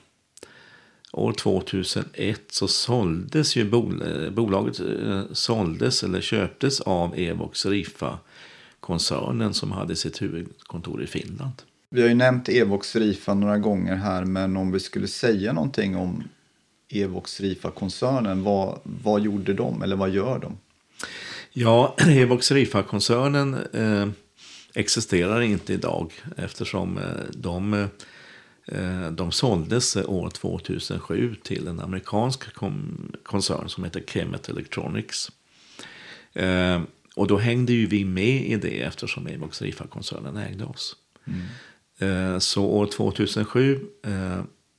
[1.12, 9.72] År 2001 så såldes ju bol bolaget eh, såldes eller köptes av Evox Rifa-koncernen som
[9.72, 11.52] hade sitt huvudkontor i Finland.
[11.90, 15.96] Vi har ju nämnt Evox Rifa några gånger här, men om vi skulle säga någonting
[15.96, 16.24] om
[16.88, 20.58] Evox Rifa-koncernen, vad, vad gjorde de eller vad gör de?
[21.52, 24.08] Ja, Evox Rifa-koncernen eh,
[24.74, 27.86] existerar inte idag eftersom eh, de eh,
[28.72, 32.54] Eh, de såldes år 2007 till en amerikansk
[33.22, 35.30] koncern som heter Kemet Electronics.
[36.32, 36.82] Eh,
[37.16, 40.96] och då hängde ju vi med i det eftersom Evox Rifa-koncernen ägde oss.
[41.24, 42.34] Mm.
[42.34, 43.80] Eh, så år 2007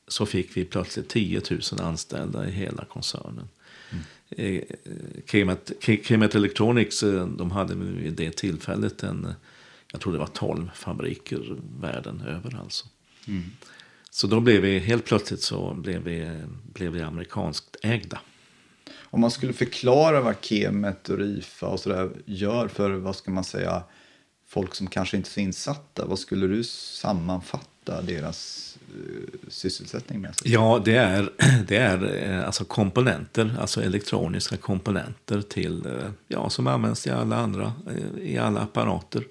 [0.08, 3.50] så fick vi plötsligt 10 000 anställda i hela koncernen.
[5.26, 7.00] Kemet, Electronics
[7.38, 9.34] de hade vid det tillfället en,
[9.92, 12.86] jag tror det var 12 fabriker världen över alltså.
[13.28, 13.44] Mm.
[14.10, 16.42] Så då blev vi helt plötsligt så blev vi,
[16.74, 18.20] blev vi amerikanskt ägda.
[19.00, 23.44] Om man skulle förklara vad Kemet och Rifa och sådär gör för, vad ska man
[23.44, 23.84] säga,
[24.52, 26.06] folk som kanske inte är så insatta.
[26.06, 30.36] Vad skulle du sammanfatta deras uh, sysselsättning med?
[30.36, 30.52] Sig?
[30.52, 31.30] Ja, det är,
[31.68, 37.36] det är uh, alltså komponenter, alltså elektroniska komponenter till, uh, ja, som används i alla
[37.36, 37.74] andra,
[38.22, 39.24] i alla apparater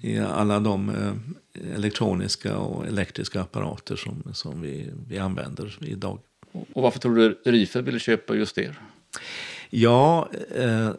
[0.00, 6.18] i alla de eh, elektroniska och elektriska apparater som, som vi, vi använder idag.
[6.52, 8.78] Och varför tror du Rife ville köpa just er?
[9.70, 10.90] Ja, eh,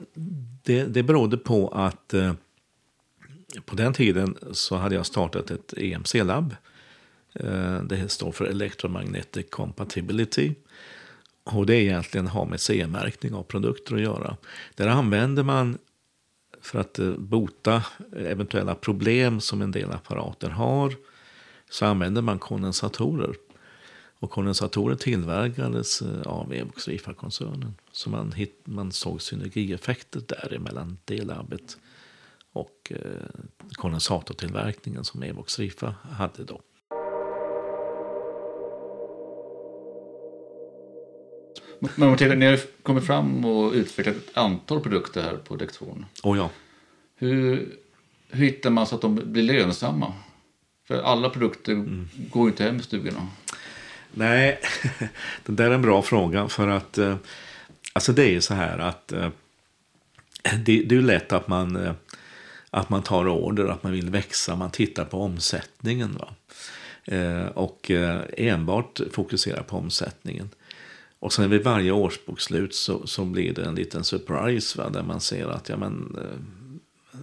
[0.63, 2.33] det, det berodde på att eh,
[3.65, 6.55] på den tiden så hade jag startat ett EMC-labb.
[7.33, 10.53] Eh, det står för Electromagnetic Compatibility.
[11.43, 14.37] Och det är egentligen har med CE-märkning av produkter att göra.
[14.75, 15.77] Där använder man
[16.61, 17.83] för att eh, bota
[18.15, 20.95] eventuella problem som en del apparater har
[21.69, 23.35] så använder man kondensatorer.
[24.19, 27.75] Och kondensatorer tillverkades eh, av Evox Rifa-koncernen.
[27.91, 31.77] Så man, hit, man såg synergieffekter där mellan det labbet
[32.53, 32.99] och eh,
[33.73, 36.61] kondensatortillverkningen som Evox Rifa hade då.
[41.95, 46.05] Men om ni har kommit fram och utvecklat ett antal produkter här på Dextron.
[46.23, 46.49] Oh ja.
[47.15, 47.69] Hur,
[48.29, 50.13] hur hittar man så att de blir lönsamma?
[50.87, 52.09] För alla produkter mm.
[52.13, 53.27] går ju inte hem i stugorna.
[54.11, 54.59] Nej,
[55.45, 56.47] det där är en bra fråga.
[56.47, 57.15] För att eh,
[57.93, 59.29] alltså det är ju så här att eh,
[60.65, 61.95] det, det är lätt att man,
[62.71, 66.19] att man tar order, att man vill växa, man tittar på omsättningen.
[66.19, 66.33] Va?
[67.53, 67.91] Och
[68.37, 70.49] enbart fokuserar på omsättningen.
[71.19, 75.21] Och sen vid varje årsbokslut så, så blir det en liten surprise va, där man
[75.21, 76.17] ser att ja, men,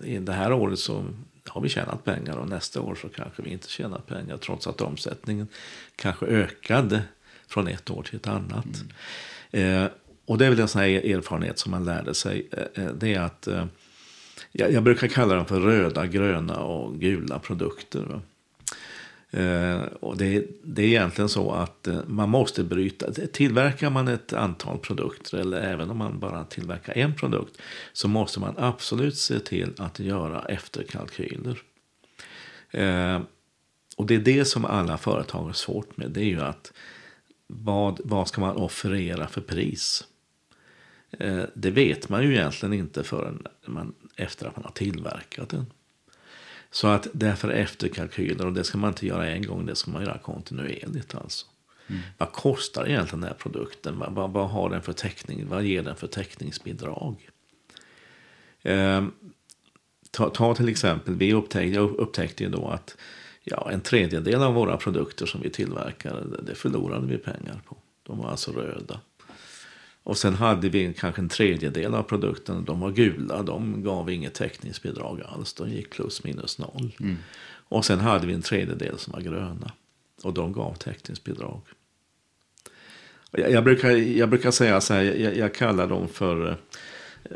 [0.05, 1.05] i det här året så
[1.49, 4.81] har vi tjänat pengar och nästa år så kanske vi inte tjänar pengar trots att
[4.81, 5.49] omsättningen
[5.97, 7.03] kanske ökade
[7.47, 8.67] från ett år till ett annat.
[9.53, 9.85] Mm.
[9.85, 9.91] Eh,
[10.27, 12.49] och det är väl en sån här erfarenhet som man lärde sig.
[12.53, 13.65] Eh, eh det är att eh,
[14.53, 18.21] jag, jag, brukar kalla dem för röda, gröna och gula produkter.
[19.31, 23.13] Eh, och det, det, är egentligen så att eh, man måste bryta.
[23.13, 27.59] Tillverkar man ett antal produkter eller även om man bara tillverkar en produkt
[27.93, 31.63] så måste man absolut se till att göra efterkalkyler.
[32.71, 33.21] Eh,
[33.97, 36.11] och det är det som alla företag har svårt med.
[36.11, 36.73] Det är ju att
[37.47, 40.05] vad, vad ska man offerera för pris?
[41.11, 45.67] Eh, det vet man ju egentligen inte förrän man, efter att man har tillverkat den.
[46.71, 50.03] Så att därför efterkalkyler, och det ska man inte göra en gång, det ska man
[50.03, 51.15] göra kontinuerligt.
[51.15, 51.47] Alltså.
[51.87, 52.03] Mm.
[52.19, 53.99] Vad kostar egentligen den här produkten?
[53.99, 55.49] Vad, vad, vad, har den för täckning?
[55.49, 57.29] Vad ger den för täckningsbidrag?
[58.63, 59.05] Eh,
[60.11, 62.97] ta, ta, till exempel, vi upptäckte, jag upptäckte ju då att
[63.45, 67.77] ja, en tredjedel av våra produkter som vi tillverkade, det förlorade vi pengar på.
[68.03, 69.01] De var alltså röda.
[70.09, 74.35] Och sen hade vi kanske en tredjedel av produkterna, de var gula, de gav inget
[74.35, 75.55] täckningsbidrag alls.
[75.55, 76.97] De gick plus minus noll.
[77.01, 77.17] Mm.
[77.49, 79.73] Och sen hade vi en tredjedel som var gröna.
[80.23, 81.61] Och de gav täckningsbidrag.
[83.31, 86.57] Jag, jag, brukar, jag brukar säga så här, jag, jag kallar dem för,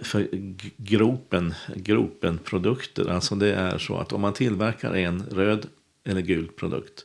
[0.03, 0.29] för
[0.77, 3.09] gropen, gropenprodukter.
[3.09, 5.67] Alltså det är så att om man tillverkar en röd
[6.05, 7.05] eller gul produkt.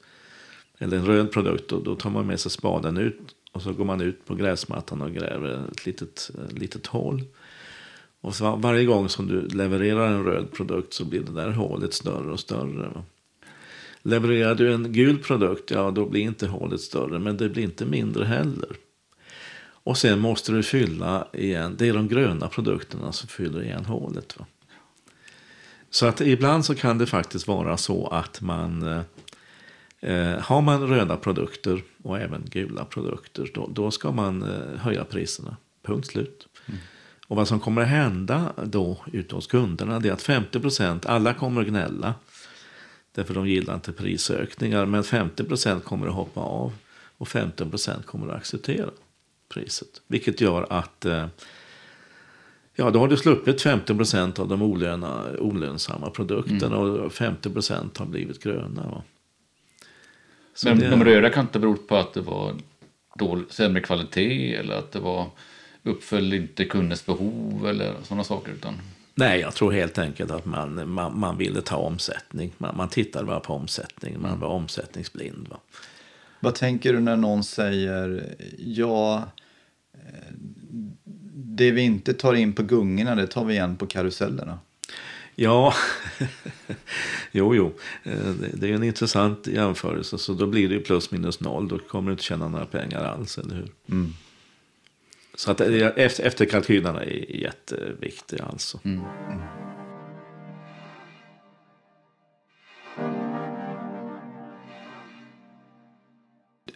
[0.78, 3.86] Eller en röd produkt, då, då tar man med sig spaden ut och så går
[3.86, 7.24] man ut på gräsmattan och gräver ett litet, eh, litet hål.
[8.22, 11.94] Och så varje gång som du levererar en röd produkt så blir det där hålet
[11.94, 13.04] större och större.
[14.02, 17.86] Levererar du en gul produkt, ja då blir inte hålet större, men det blir inte
[17.86, 18.70] mindre heller.
[19.60, 24.40] Och sen måste du fylla igen, det är de gröna produkterna som fyller igen hålet.
[24.40, 24.46] Va?
[25.90, 29.02] Så att ibland så kan det faktiskt vara så att man eh,
[30.08, 35.04] eh, har man röda produkter och även gula produkter då, då ska man eh, höja
[35.04, 35.58] priserna.
[35.84, 36.48] Punkt slut.
[36.66, 36.80] Mm.
[37.28, 41.06] Och vad som kommer att hända då ute hos kunderna det är att 50 procent,
[41.06, 42.14] alla kommer att gnälla.
[43.16, 44.86] Därför de gillar inte prisökningar.
[44.86, 46.74] Men 50 procent kommer att hoppa av.
[47.18, 48.90] Och 15 procent kommer att acceptera
[49.54, 50.02] priset.
[50.08, 51.28] Vilket gör att eh,
[52.80, 57.02] Ja, då har du sluppit 50 procent av de olöna, olönsamma produkterna mm.
[57.02, 58.84] och 50 procent har blivit gröna.
[58.84, 59.04] Va?
[60.66, 60.90] Men det...
[60.90, 62.56] de röda kan inte bero på att det var
[63.16, 65.30] dålig, sämre kvalitet eller att det var
[65.84, 68.52] uppföll inte kundens behov eller sådana saker.
[68.52, 68.74] Utan...
[69.16, 72.54] Nej, jag tror helt enkelt att man, man, man ville ta omsättning.
[72.58, 74.22] Man, man tittade bara på omsättning.
[74.22, 75.48] Man var omsättningsblind.
[75.48, 75.58] Va?
[76.40, 79.24] Vad tänker du när någon säger ja,
[79.94, 80.34] eh,
[81.34, 84.60] det vi inte tar in på gungorna det tar vi igen på karusellerna?
[85.40, 85.74] Ja,
[87.32, 87.74] jo, jo.
[88.04, 90.18] Eh, det är en intressant jämförelse.
[90.18, 91.68] Så då blir det ju plus minus noll.
[91.68, 93.72] Då kommer du inte tjäna några pengar alls, eller hur?
[93.90, 94.14] Mm.
[95.36, 98.80] Så att eh, efterkalkylerna är jätteviktiga alltså.
[98.84, 99.02] Mm.
[99.30, 99.42] Mm.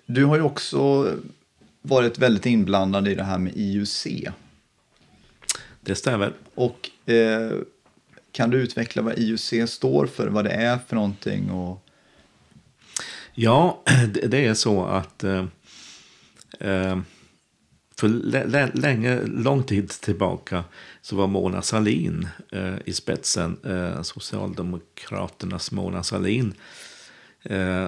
[0.06, 1.12] Du har ju också
[1.82, 4.08] varit väldigt inblandad i det här med IUC.
[5.82, 6.34] Det stämmer.
[6.56, 7.52] Och eh,
[8.32, 11.52] kan du utveckla vad IUC står för, vad det är för någonting?
[11.52, 11.88] Och...
[13.34, 13.84] Ja,
[14.28, 15.46] det är så att eh,
[16.60, 16.98] eh
[18.02, 20.64] för länge, lång tid tillbaka
[21.02, 26.54] så var Mona Salin eh, i spetsen, eh, Socialdemokraternas Mona Salin
[27.44, 27.88] eh,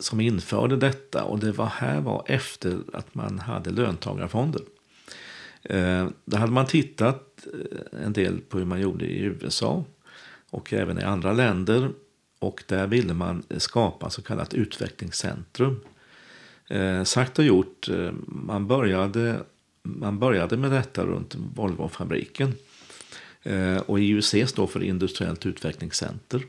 [0.00, 1.24] som införde detta.
[1.24, 4.62] Och det var här var efter att man hade löntagarfonder.
[5.62, 9.84] Eh, där hade man tittat Eh, en del på hur man gjorde i USA
[10.50, 11.90] och även i andra länder.
[12.38, 15.80] Och där ville man skapa så kallat utvecklingscentrum.
[16.70, 19.36] Eh, sagt och gjort, eh, man, började,
[19.82, 22.54] man började med detta runt Volvofabriken.
[23.42, 26.42] Eh, och IUC står för Industriellt utvecklingscenter.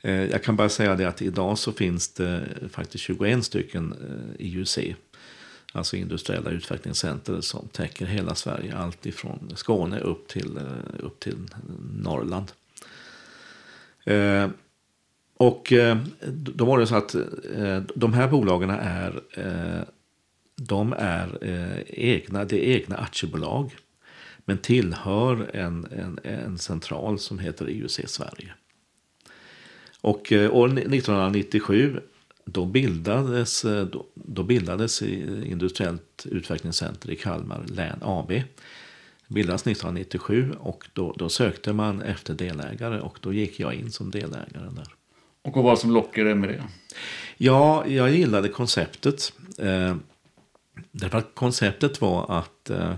[0.00, 4.46] Eh, jag kan bara säga det att idag så finns det faktiskt 21 stycken eh,
[4.46, 4.78] IUC.
[5.72, 8.76] Alltså industriella utvecklingscenter som täcker hela Sverige.
[8.76, 11.36] Allt ifrån Skåne upp till, eh, upp till
[12.02, 12.52] Norrland.
[14.04, 14.48] Eh,
[15.36, 15.98] och eh,
[16.28, 17.14] då var det så att
[17.94, 19.20] de här bolagen är,
[20.56, 21.38] de är
[21.86, 23.76] egna, det är egna aktiebolag.
[24.44, 28.54] Men tillhör en, en, en central som heter IUC Sverige.
[30.00, 32.00] Och år 1997
[32.46, 38.32] då bildades, eh, då, då bildades Industriellt utvecklingscenter i Kalmar län AB.
[39.28, 44.10] Bildades 1997 och då, då, sökte man efter delägare och då gick jag in som
[44.10, 44.94] delägare där.
[45.42, 46.62] Och vad var det som lockade med det?
[47.36, 49.32] Ja, jag gillade konceptet.
[49.58, 49.96] Eh,
[50.90, 52.94] därför att konceptet var att eh,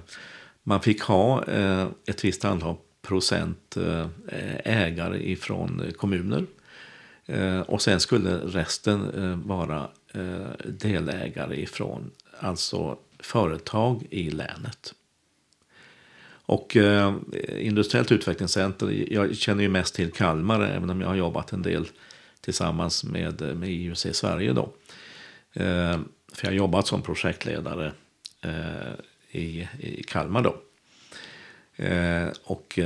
[0.62, 4.06] man fick ha eh, ett visst antal procent eh,
[4.64, 6.46] ägare ifrån kommuner.
[7.28, 12.10] Eh, och sen skulle resten eh, vara eh, delägare ifrån
[12.40, 14.94] alltså företag i länet.
[16.26, 17.14] Och eh,
[17.48, 21.88] Industriellt utvecklingscenter, jag känner ju mest till Kalmar även om jag har jobbat en del
[22.40, 24.72] tillsammans med, med IUC Sverige då.
[25.52, 25.98] Eh,
[26.32, 27.92] för jag har jobbat som projektledare
[28.40, 28.92] eh,
[29.30, 30.56] i, i Kalmar då.
[32.44, 32.78] Och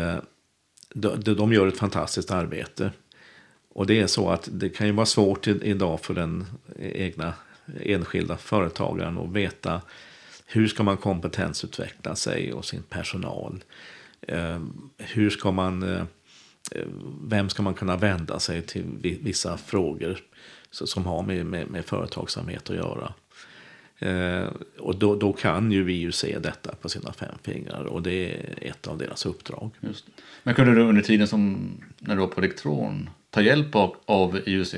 [0.94, 2.90] de, de gör ett fantastiskt arbete.
[3.74, 6.46] Och det är så att det kan ju vara svårt idag för den
[6.78, 7.34] egna
[7.80, 9.80] enskilda företagaren att veta
[10.46, 13.64] hur ska man kompetensutveckla sig och sin personal.
[14.22, 14.60] Eh,
[14.98, 16.02] hur ska man, eh,
[16.70, 16.86] eh,
[17.22, 18.84] vem ska man kunna vända sig till
[19.22, 20.18] vissa frågor
[20.70, 23.12] som har med, med, med företagsamhet att göra.
[24.78, 28.34] Och då, då, kan ju vi ju se detta på sina fem fingrar och det
[28.34, 29.70] är ett av deras uppdrag.
[29.80, 30.06] Just.
[30.42, 34.40] Men kunde du under tiden som när du var på Elektron ta hjälp av, av
[34.46, 34.74] IUC?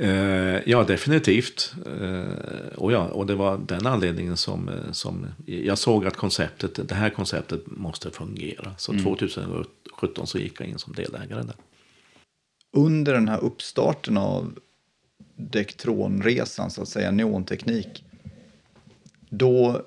[0.00, 1.74] Eh, ja, definitivt.
[1.86, 6.88] Eh, och, ja, och det var den anledningen som, eh, som jag såg att konceptet,
[6.88, 8.74] det här konceptet måste fungera.
[8.78, 9.04] Så mm.
[9.04, 11.54] 2017 så gick jag in som delägare där.
[12.72, 14.58] Under den här uppstarten av
[15.36, 18.04] Dektronresan, så att säga, neonteknik,
[19.28, 19.82] då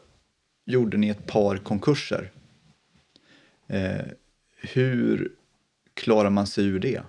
[0.66, 2.32] gjorde ni ett par konkurser.
[4.56, 5.32] Hur
[5.94, 7.02] klarar man sig ur det?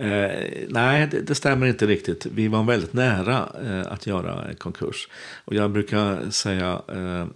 [0.00, 2.26] Eh, nej, det, det, stämmer inte riktigt.
[2.26, 5.08] Vi var väldigt nära eh, att göra konkurs.
[5.44, 7.26] Och jag brukar säga, eh,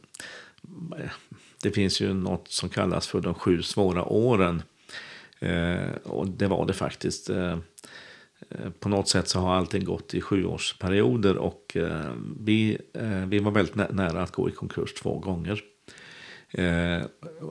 [1.63, 4.63] det finns ju något som kallas för de sju svåra åren.
[5.39, 7.31] Eh, och det var det faktiskt.
[7.31, 7.59] Eh,
[8.51, 13.39] eh på något sätt så har allting gått i sjuårsperioder och eh, vi, eh, vi
[13.39, 15.61] var väldigt nära att gå i konkurs två gånger.
[16.55, 17.03] Eh,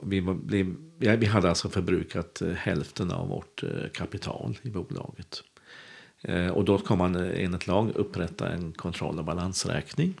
[0.02, 5.42] vi, vi, vi hade alltså förbrukat eh, hälften av vårt eh, kapital i bolaget.
[6.52, 10.14] Och då ska man enligt lag upprätta en kontroll och balansräkning.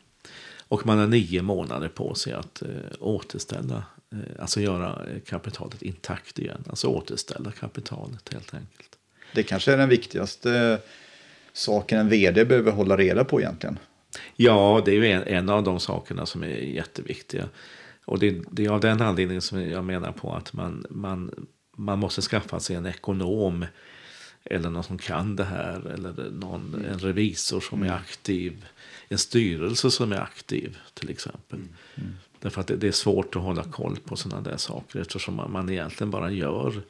[0.68, 2.62] Och man har nio månader på sig att
[3.00, 3.84] återställa,
[4.38, 6.64] alltså göra kapitalet intakt igen.
[6.68, 8.98] Alltså återställa kapitalet helt enkelt.
[9.34, 10.78] Det kanske är den viktigaste
[11.52, 13.78] saken en vd behöver hålla reda på egentligen.
[14.36, 17.48] Ja, det är ju en, en av de sakerna som är jätteviktiga.
[18.04, 21.46] Och det, det, är av den anledningen som jag menar på att man, man,
[21.76, 23.66] man måste skaffa sig en ekonom
[24.44, 27.98] eller någon som kan det här eller någon, en revisor som är mm.
[27.98, 28.66] aktiv.
[29.08, 31.58] En styrelse som är aktiv till exempel.
[31.58, 31.70] Mm.
[31.94, 32.14] Mm.
[32.40, 35.52] Därför att det, det, är svårt att hålla koll på sådana där saker eftersom man,
[35.52, 36.82] man egentligen bara gör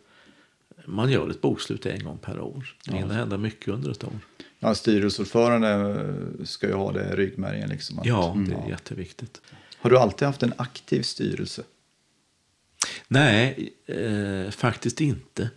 [0.87, 2.77] man gör ett bokslut en gång per år.
[2.87, 4.13] Det hinner hända mycket under ett år.
[4.59, 7.69] Ja, styrelseordförande ska ju ha det i ryggmärgen.
[7.69, 8.69] Liksom, att, ja, det är ja.
[8.69, 9.41] jätteviktigt.
[9.85, 11.63] Har du alltid haft en aktiv styrelse?
[13.09, 15.51] Nej, eh, faktiskt inte.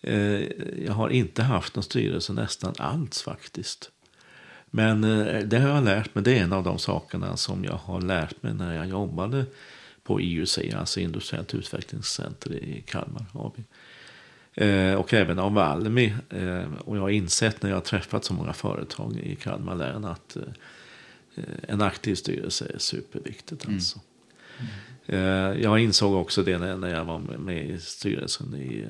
[0.00, 0.40] Eh,
[0.84, 3.90] jag har inte haft någon styrelse nästan alls faktiskt.
[4.66, 6.24] Men eh, det har jag lärt mig.
[6.24, 9.44] Det är en av de sakerna som jag har lärt mig när jag jobbade
[10.02, 13.62] på IUC, alltså Industriellt utvecklingscenter i Kalmar AB.
[14.54, 16.14] Eh, och även av Almi.
[16.30, 20.04] Eh, och jag har insett när jag har träffat så många företag i Kalmar län
[20.04, 20.42] att eh,
[21.68, 23.64] en aktiv styrelse är superviktigt.
[23.64, 23.76] Mm.
[23.76, 24.00] Alltså.
[25.06, 25.62] Mm.
[25.62, 28.86] Jag insåg också det när jag var med i styrelsen i,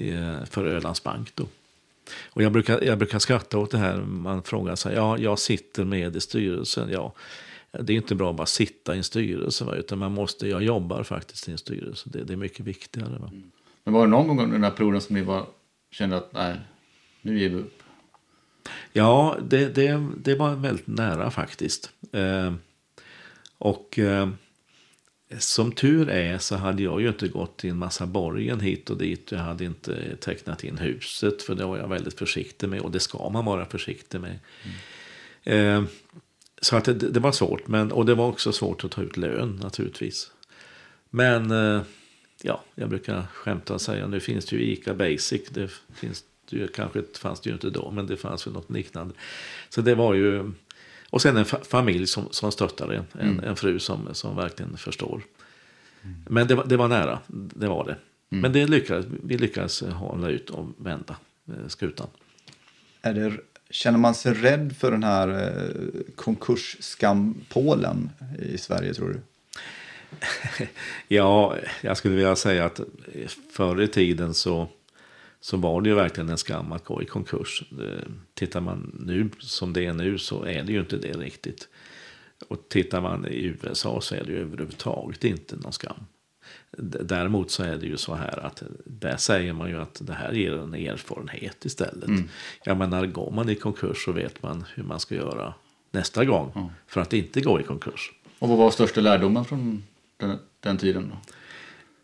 [0.00, 0.12] i,
[0.50, 1.32] för Ölands Bank.
[1.34, 1.46] Då.
[2.24, 4.00] Och jag brukar, jag brukar skratta åt det här.
[4.00, 6.88] Man frågar sig, ja, jag sitter med i styrelsen.
[6.92, 7.12] Ja,
[7.80, 9.74] det är inte bra att bara sitta i en styrelse, va?
[9.74, 12.10] utan man måste, jag jobbar faktiskt i en styrelse.
[12.12, 13.18] Det, det är mycket viktigare.
[13.18, 13.30] Va?
[13.84, 15.46] Men var det någon gång under den här perioden som ni var,
[15.90, 16.56] kände att nej,
[17.22, 17.81] nu ger vi upp?
[18.92, 21.90] Ja, det, det, det var väldigt nära faktiskt.
[22.12, 22.54] Eh,
[23.58, 24.28] och eh,
[25.38, 28.98] som tur är så hade jag ju inte gått till en massa borgen hit och
[28.98, 29.32] dit.
[29.32, 33.00] Jag hade inte tecknat in huset för det var jag väldigt försiktig med och det
[33.00, 34.38] ska man vara försiktig med.
[35.44, 35.84] Mm.
[35.84, 35.90] Eh,
[36.60, 39.16] så att det, det, var svårt men, och det var också svårt att ta ut
[39.16, 40.30] lön naturligtvis.
[41.10, 41.82] Men eh,
[42.42, 45.48] ja, jag brukar skämta och säga nu finns det ju ICA Basic.
[45.48, 49.14] Det finns det kanske fanns det ju inte då men det fanns väl något liknande.
[49.68, 50.52] Så det var ju
[51.10, 53.44] och sen en fa familj som, som stöttade en, mm.
[53.44, 55.22] en, fru som, som verkligen förstår.
[56.02, 56.16] Mm.
[56.28, 57.96] Men det var, det var nära, det var det.
[58.30, 58.42] Mm.
[58.42, 61.16] Men det lyckades, vi lyckades hålla ut och vända
[61.48, 62.06] eh, skutan.
[63.02, 63.32] Är det,
[63.70, 69.20] känner man sig rädd för den här eh, konkursskampolen i Sverige tror du?
[71.08, 72.80] ja, jag skulle vilja säga att
[73.52, 74.68] förr i tiden så
[75.42, 77.62] så var det ju verkligen en skam att gå i konkurs.
[78.34, 81.68] Tittar man nu som det är nu så är det ju inte det riktigt.
[82.48, 85.96] Och tittar man i USA så är det ju överhuvudtaget inte någon skam.
[87.02, 90.32] Däremot så är det ju så här att där säger man ju att det här
[90.32, 92.08] ger en erfarenhet istället.
[92.08, 92.28] Mm.
[92.64, 95.54] Jag menar, går man i konkurs så vet man hur man ska göra
[95.90, 96.68] nästa gång mm.
[96.86, 98.12] för att inte gå i konkurs.
[98.38, 99.84] Och vad var största lärdomen från
[100.16, 101.08] den, den tiden?
[101.08, 101.32] Då?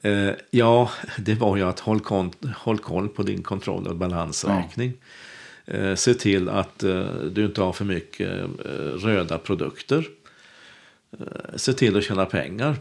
[0.03, 4.93] Eh, ja, det var ju att håll, kon, håll koll på din kontroll och balansräkning.
[5.65, 5.75] Ja.
[5.75, 10.09] Eh, se till att eh, du inte har för mycket eh, röda produkter.
[11.19, 12.77] Eh, se till att tjäna pengar.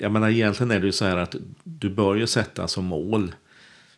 [0.00, 1.34] Jag menar egentligen är det ju så här att
[1.64, 3.34] du bör ju sätta som mål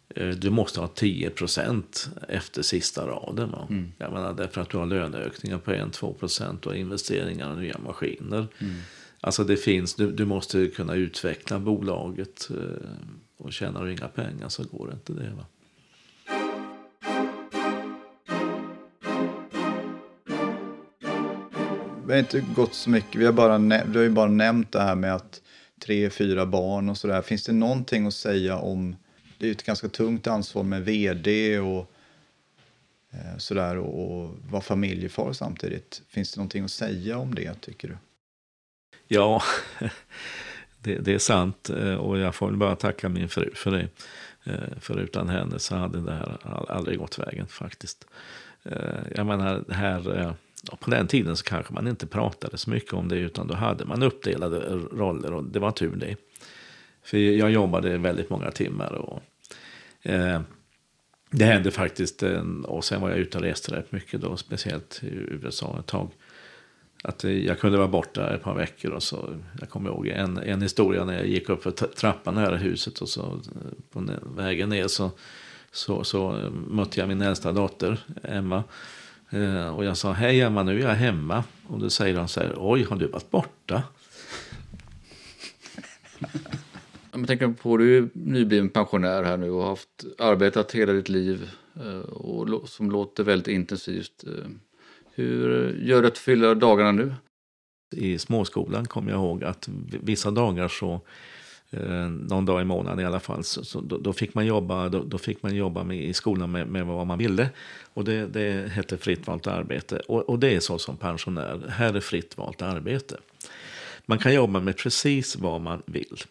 [0.08, 3.54] eh, du måste ha 10% efter sista raden.
[3.68, 3.92] Mm.
[3.98, 8.46] Jag menar, därför att du har löneökningar på 1-2 och investeringar i nya maskiner.
[8.58, 8.74] Mm.
[9.24, 12.90] Alltså det finns, du, du måste kunna utveckla bolaget eh,
[13.36, 15.34] och tjänar du inga pengar så går det inte det.
[15.34, 15.46] Va?
[22.06, 24.80] Vi har inte gått så mycket, vi har, bara vi har ju bara nämnt det
[24.80, 25.42] här med att
[25.78, 27.22] tre, fyra barn och sådär.
[27.22, 28.96] Finns det någonting att säga om,
[29.38, 31.92] det är ju ett ganska tungt ansvar med vd och
[33.10, 36.02] eh, sådär och, och vara familjefar samtidigt.
[36.08, 37.96] Finns det någonting att säga om det tycker du?
[39.14, 39.42] Ja,
[40.82, 43.88] det, det, är sant eh, och jag får väl bara tacka min fru för det.
[44.44, 46.38] Eh, för utan henne så hade det här
[46.68, 48.06] aldrig gått vägen faktiskt.
[48.62, 50.34] Eh, jag menar, här,
[50.80, 53.84] på den tiden så kanske man inte pratade så mycket om det utan då hade
[53.84, 54.60] man uppdelade
[54.92, 56.16] roller och det var tur det.
[57.02, 59.22] För jag jobbade väldigt många timmar och
[61.30, 62.22] det hände faktiskt,
[62.64, 66.10] och sen var jag ute och reste rätt mycket då, speciellt i USA ett tag.
[67.04, 70.62] Att jag kunde vara borta ett par veckor och så, jag kommer ihåg en, en
[70.62, 73.40] historia när jag gick upp för trappan nära huset och så
[73.90, 75.10] på vägen ner så,
[75.72, 78.64] så, så eh, mötte jag min äldsta dotter Emma.
[79.30, 81.44] Eh, och jag sa hej Emma nu är jag hemma.
[81.66, 83.82] Och då säger hon så här oj har du varit borta?
[87.12, 91.08] Jag tänker på du är nybliven pensionär här nu och har haft arbetat hela ditt
[91.08, 94.24] liv eh, och som låter väldigt intensivt.
[94.26, 94.50] Eh,
[95.14, 97.14] hur gör du att fylla dagarna nu?
[97.96, 99.68] I småskolan kommer jag ihåg att
[100.02, 101.00] vissa dagar så
[101.70, 103.44] eh, någon dag i månaden i alla fall.
[103.44, 106.50] Så, så då, då, fick man jobba, då, då, fick man jobba med, i skolan
[106.50, 107.50] med, med vad man ville.
[107.94, 109.98] Och det, det hette fritt valt arbete.
[109.98, 111.62] Och, och, det är så som pensionär.
[111.68, 113.16] Här är fritt valt arbete.
[114.06, 116.22] Man kan jobba med precis vad man vill.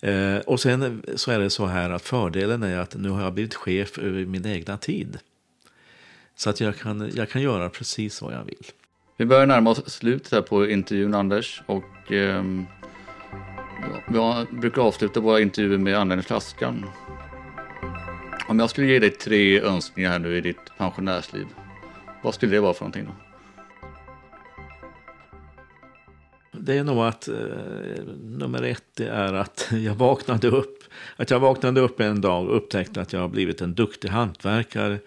[0.00, 3.34] Eh, och sen så är det så här att fördelen är att nu har jag
[3.34, 5.18] blivit chef över min egna tid.
[6.36, 8.66] Så att jag kan, jag kan göra precis vad jag vill.
[9.16, 11.62] Vi börjar närma oss slutet här på intervjun Anders.
[11.66, 12.44] Och, eh,
[14.14, 16.86] jag brukar avsluta våra intervjuer med användningsflaskan.
[18.48, 21.46] Om jag skulle ge dig tre önskningar här nu i ditt pensionärsliv.
[22.22, 23.12] Vad skulle det vara för någonting då?
[26.52, 27.34] Det är nog att eh,
[28.22, 30.84] nummer ett är att jag vaknade upp.
[31.16, 34.98] Att jag vaknade upp en dag och upptäckte att jag har blivit en duktig hantverkare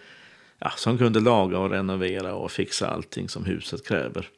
[0.64, 4.30] ja, som kunde laga och renovera och fixa allting som huset kräver.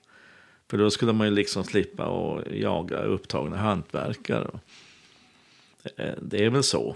[0.70, 4.60] För då skulle man ju liksom slippa att jaga upptagna hantverkare.
[5.98, 6.96] Eh, det är väl så.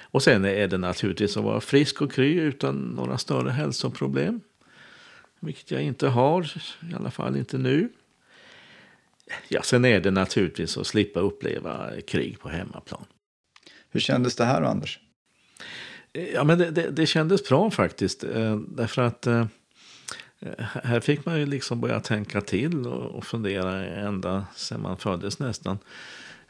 [0.00, 4.40] Och sen är det naturligtvis att vara frisk och kry utan några större hälsoproblem.
[5.40, 6.52] Vilket jag inte har,
[6.90, 7.88] i alla fall inte nu.
[9.48, 13.04] Ja, sen är det naturligtvis att slippa uppleva krig på hemmaplan.
[13.90, 15.00] Hur kändes det här, Anders?
[16.12, 18.24] Ja, men det, det, det kändes bra faktiskt.
[18.24, 19.46] Eh, därför att eh,
[20.82, 25.38] här fick man ju liksom börja tänka till och, och fundera ända sedan man föddes
[25.38, 25.78] nästan.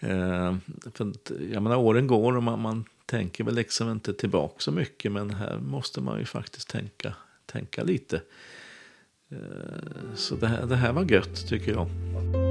[0.00, 0.56] Eh,
[0.94, 1.12] för,
[1.52, 5.30] jag menar, åren går och man, man tänker väl liksom inte tillbaka så mycket men
[5.30, 7.14] här måste man ju faktiskt tänka,
[7.46, 8.20] tänka lite.
[9.30, 12.49] Eh, så det här, det här var gött tycker jag.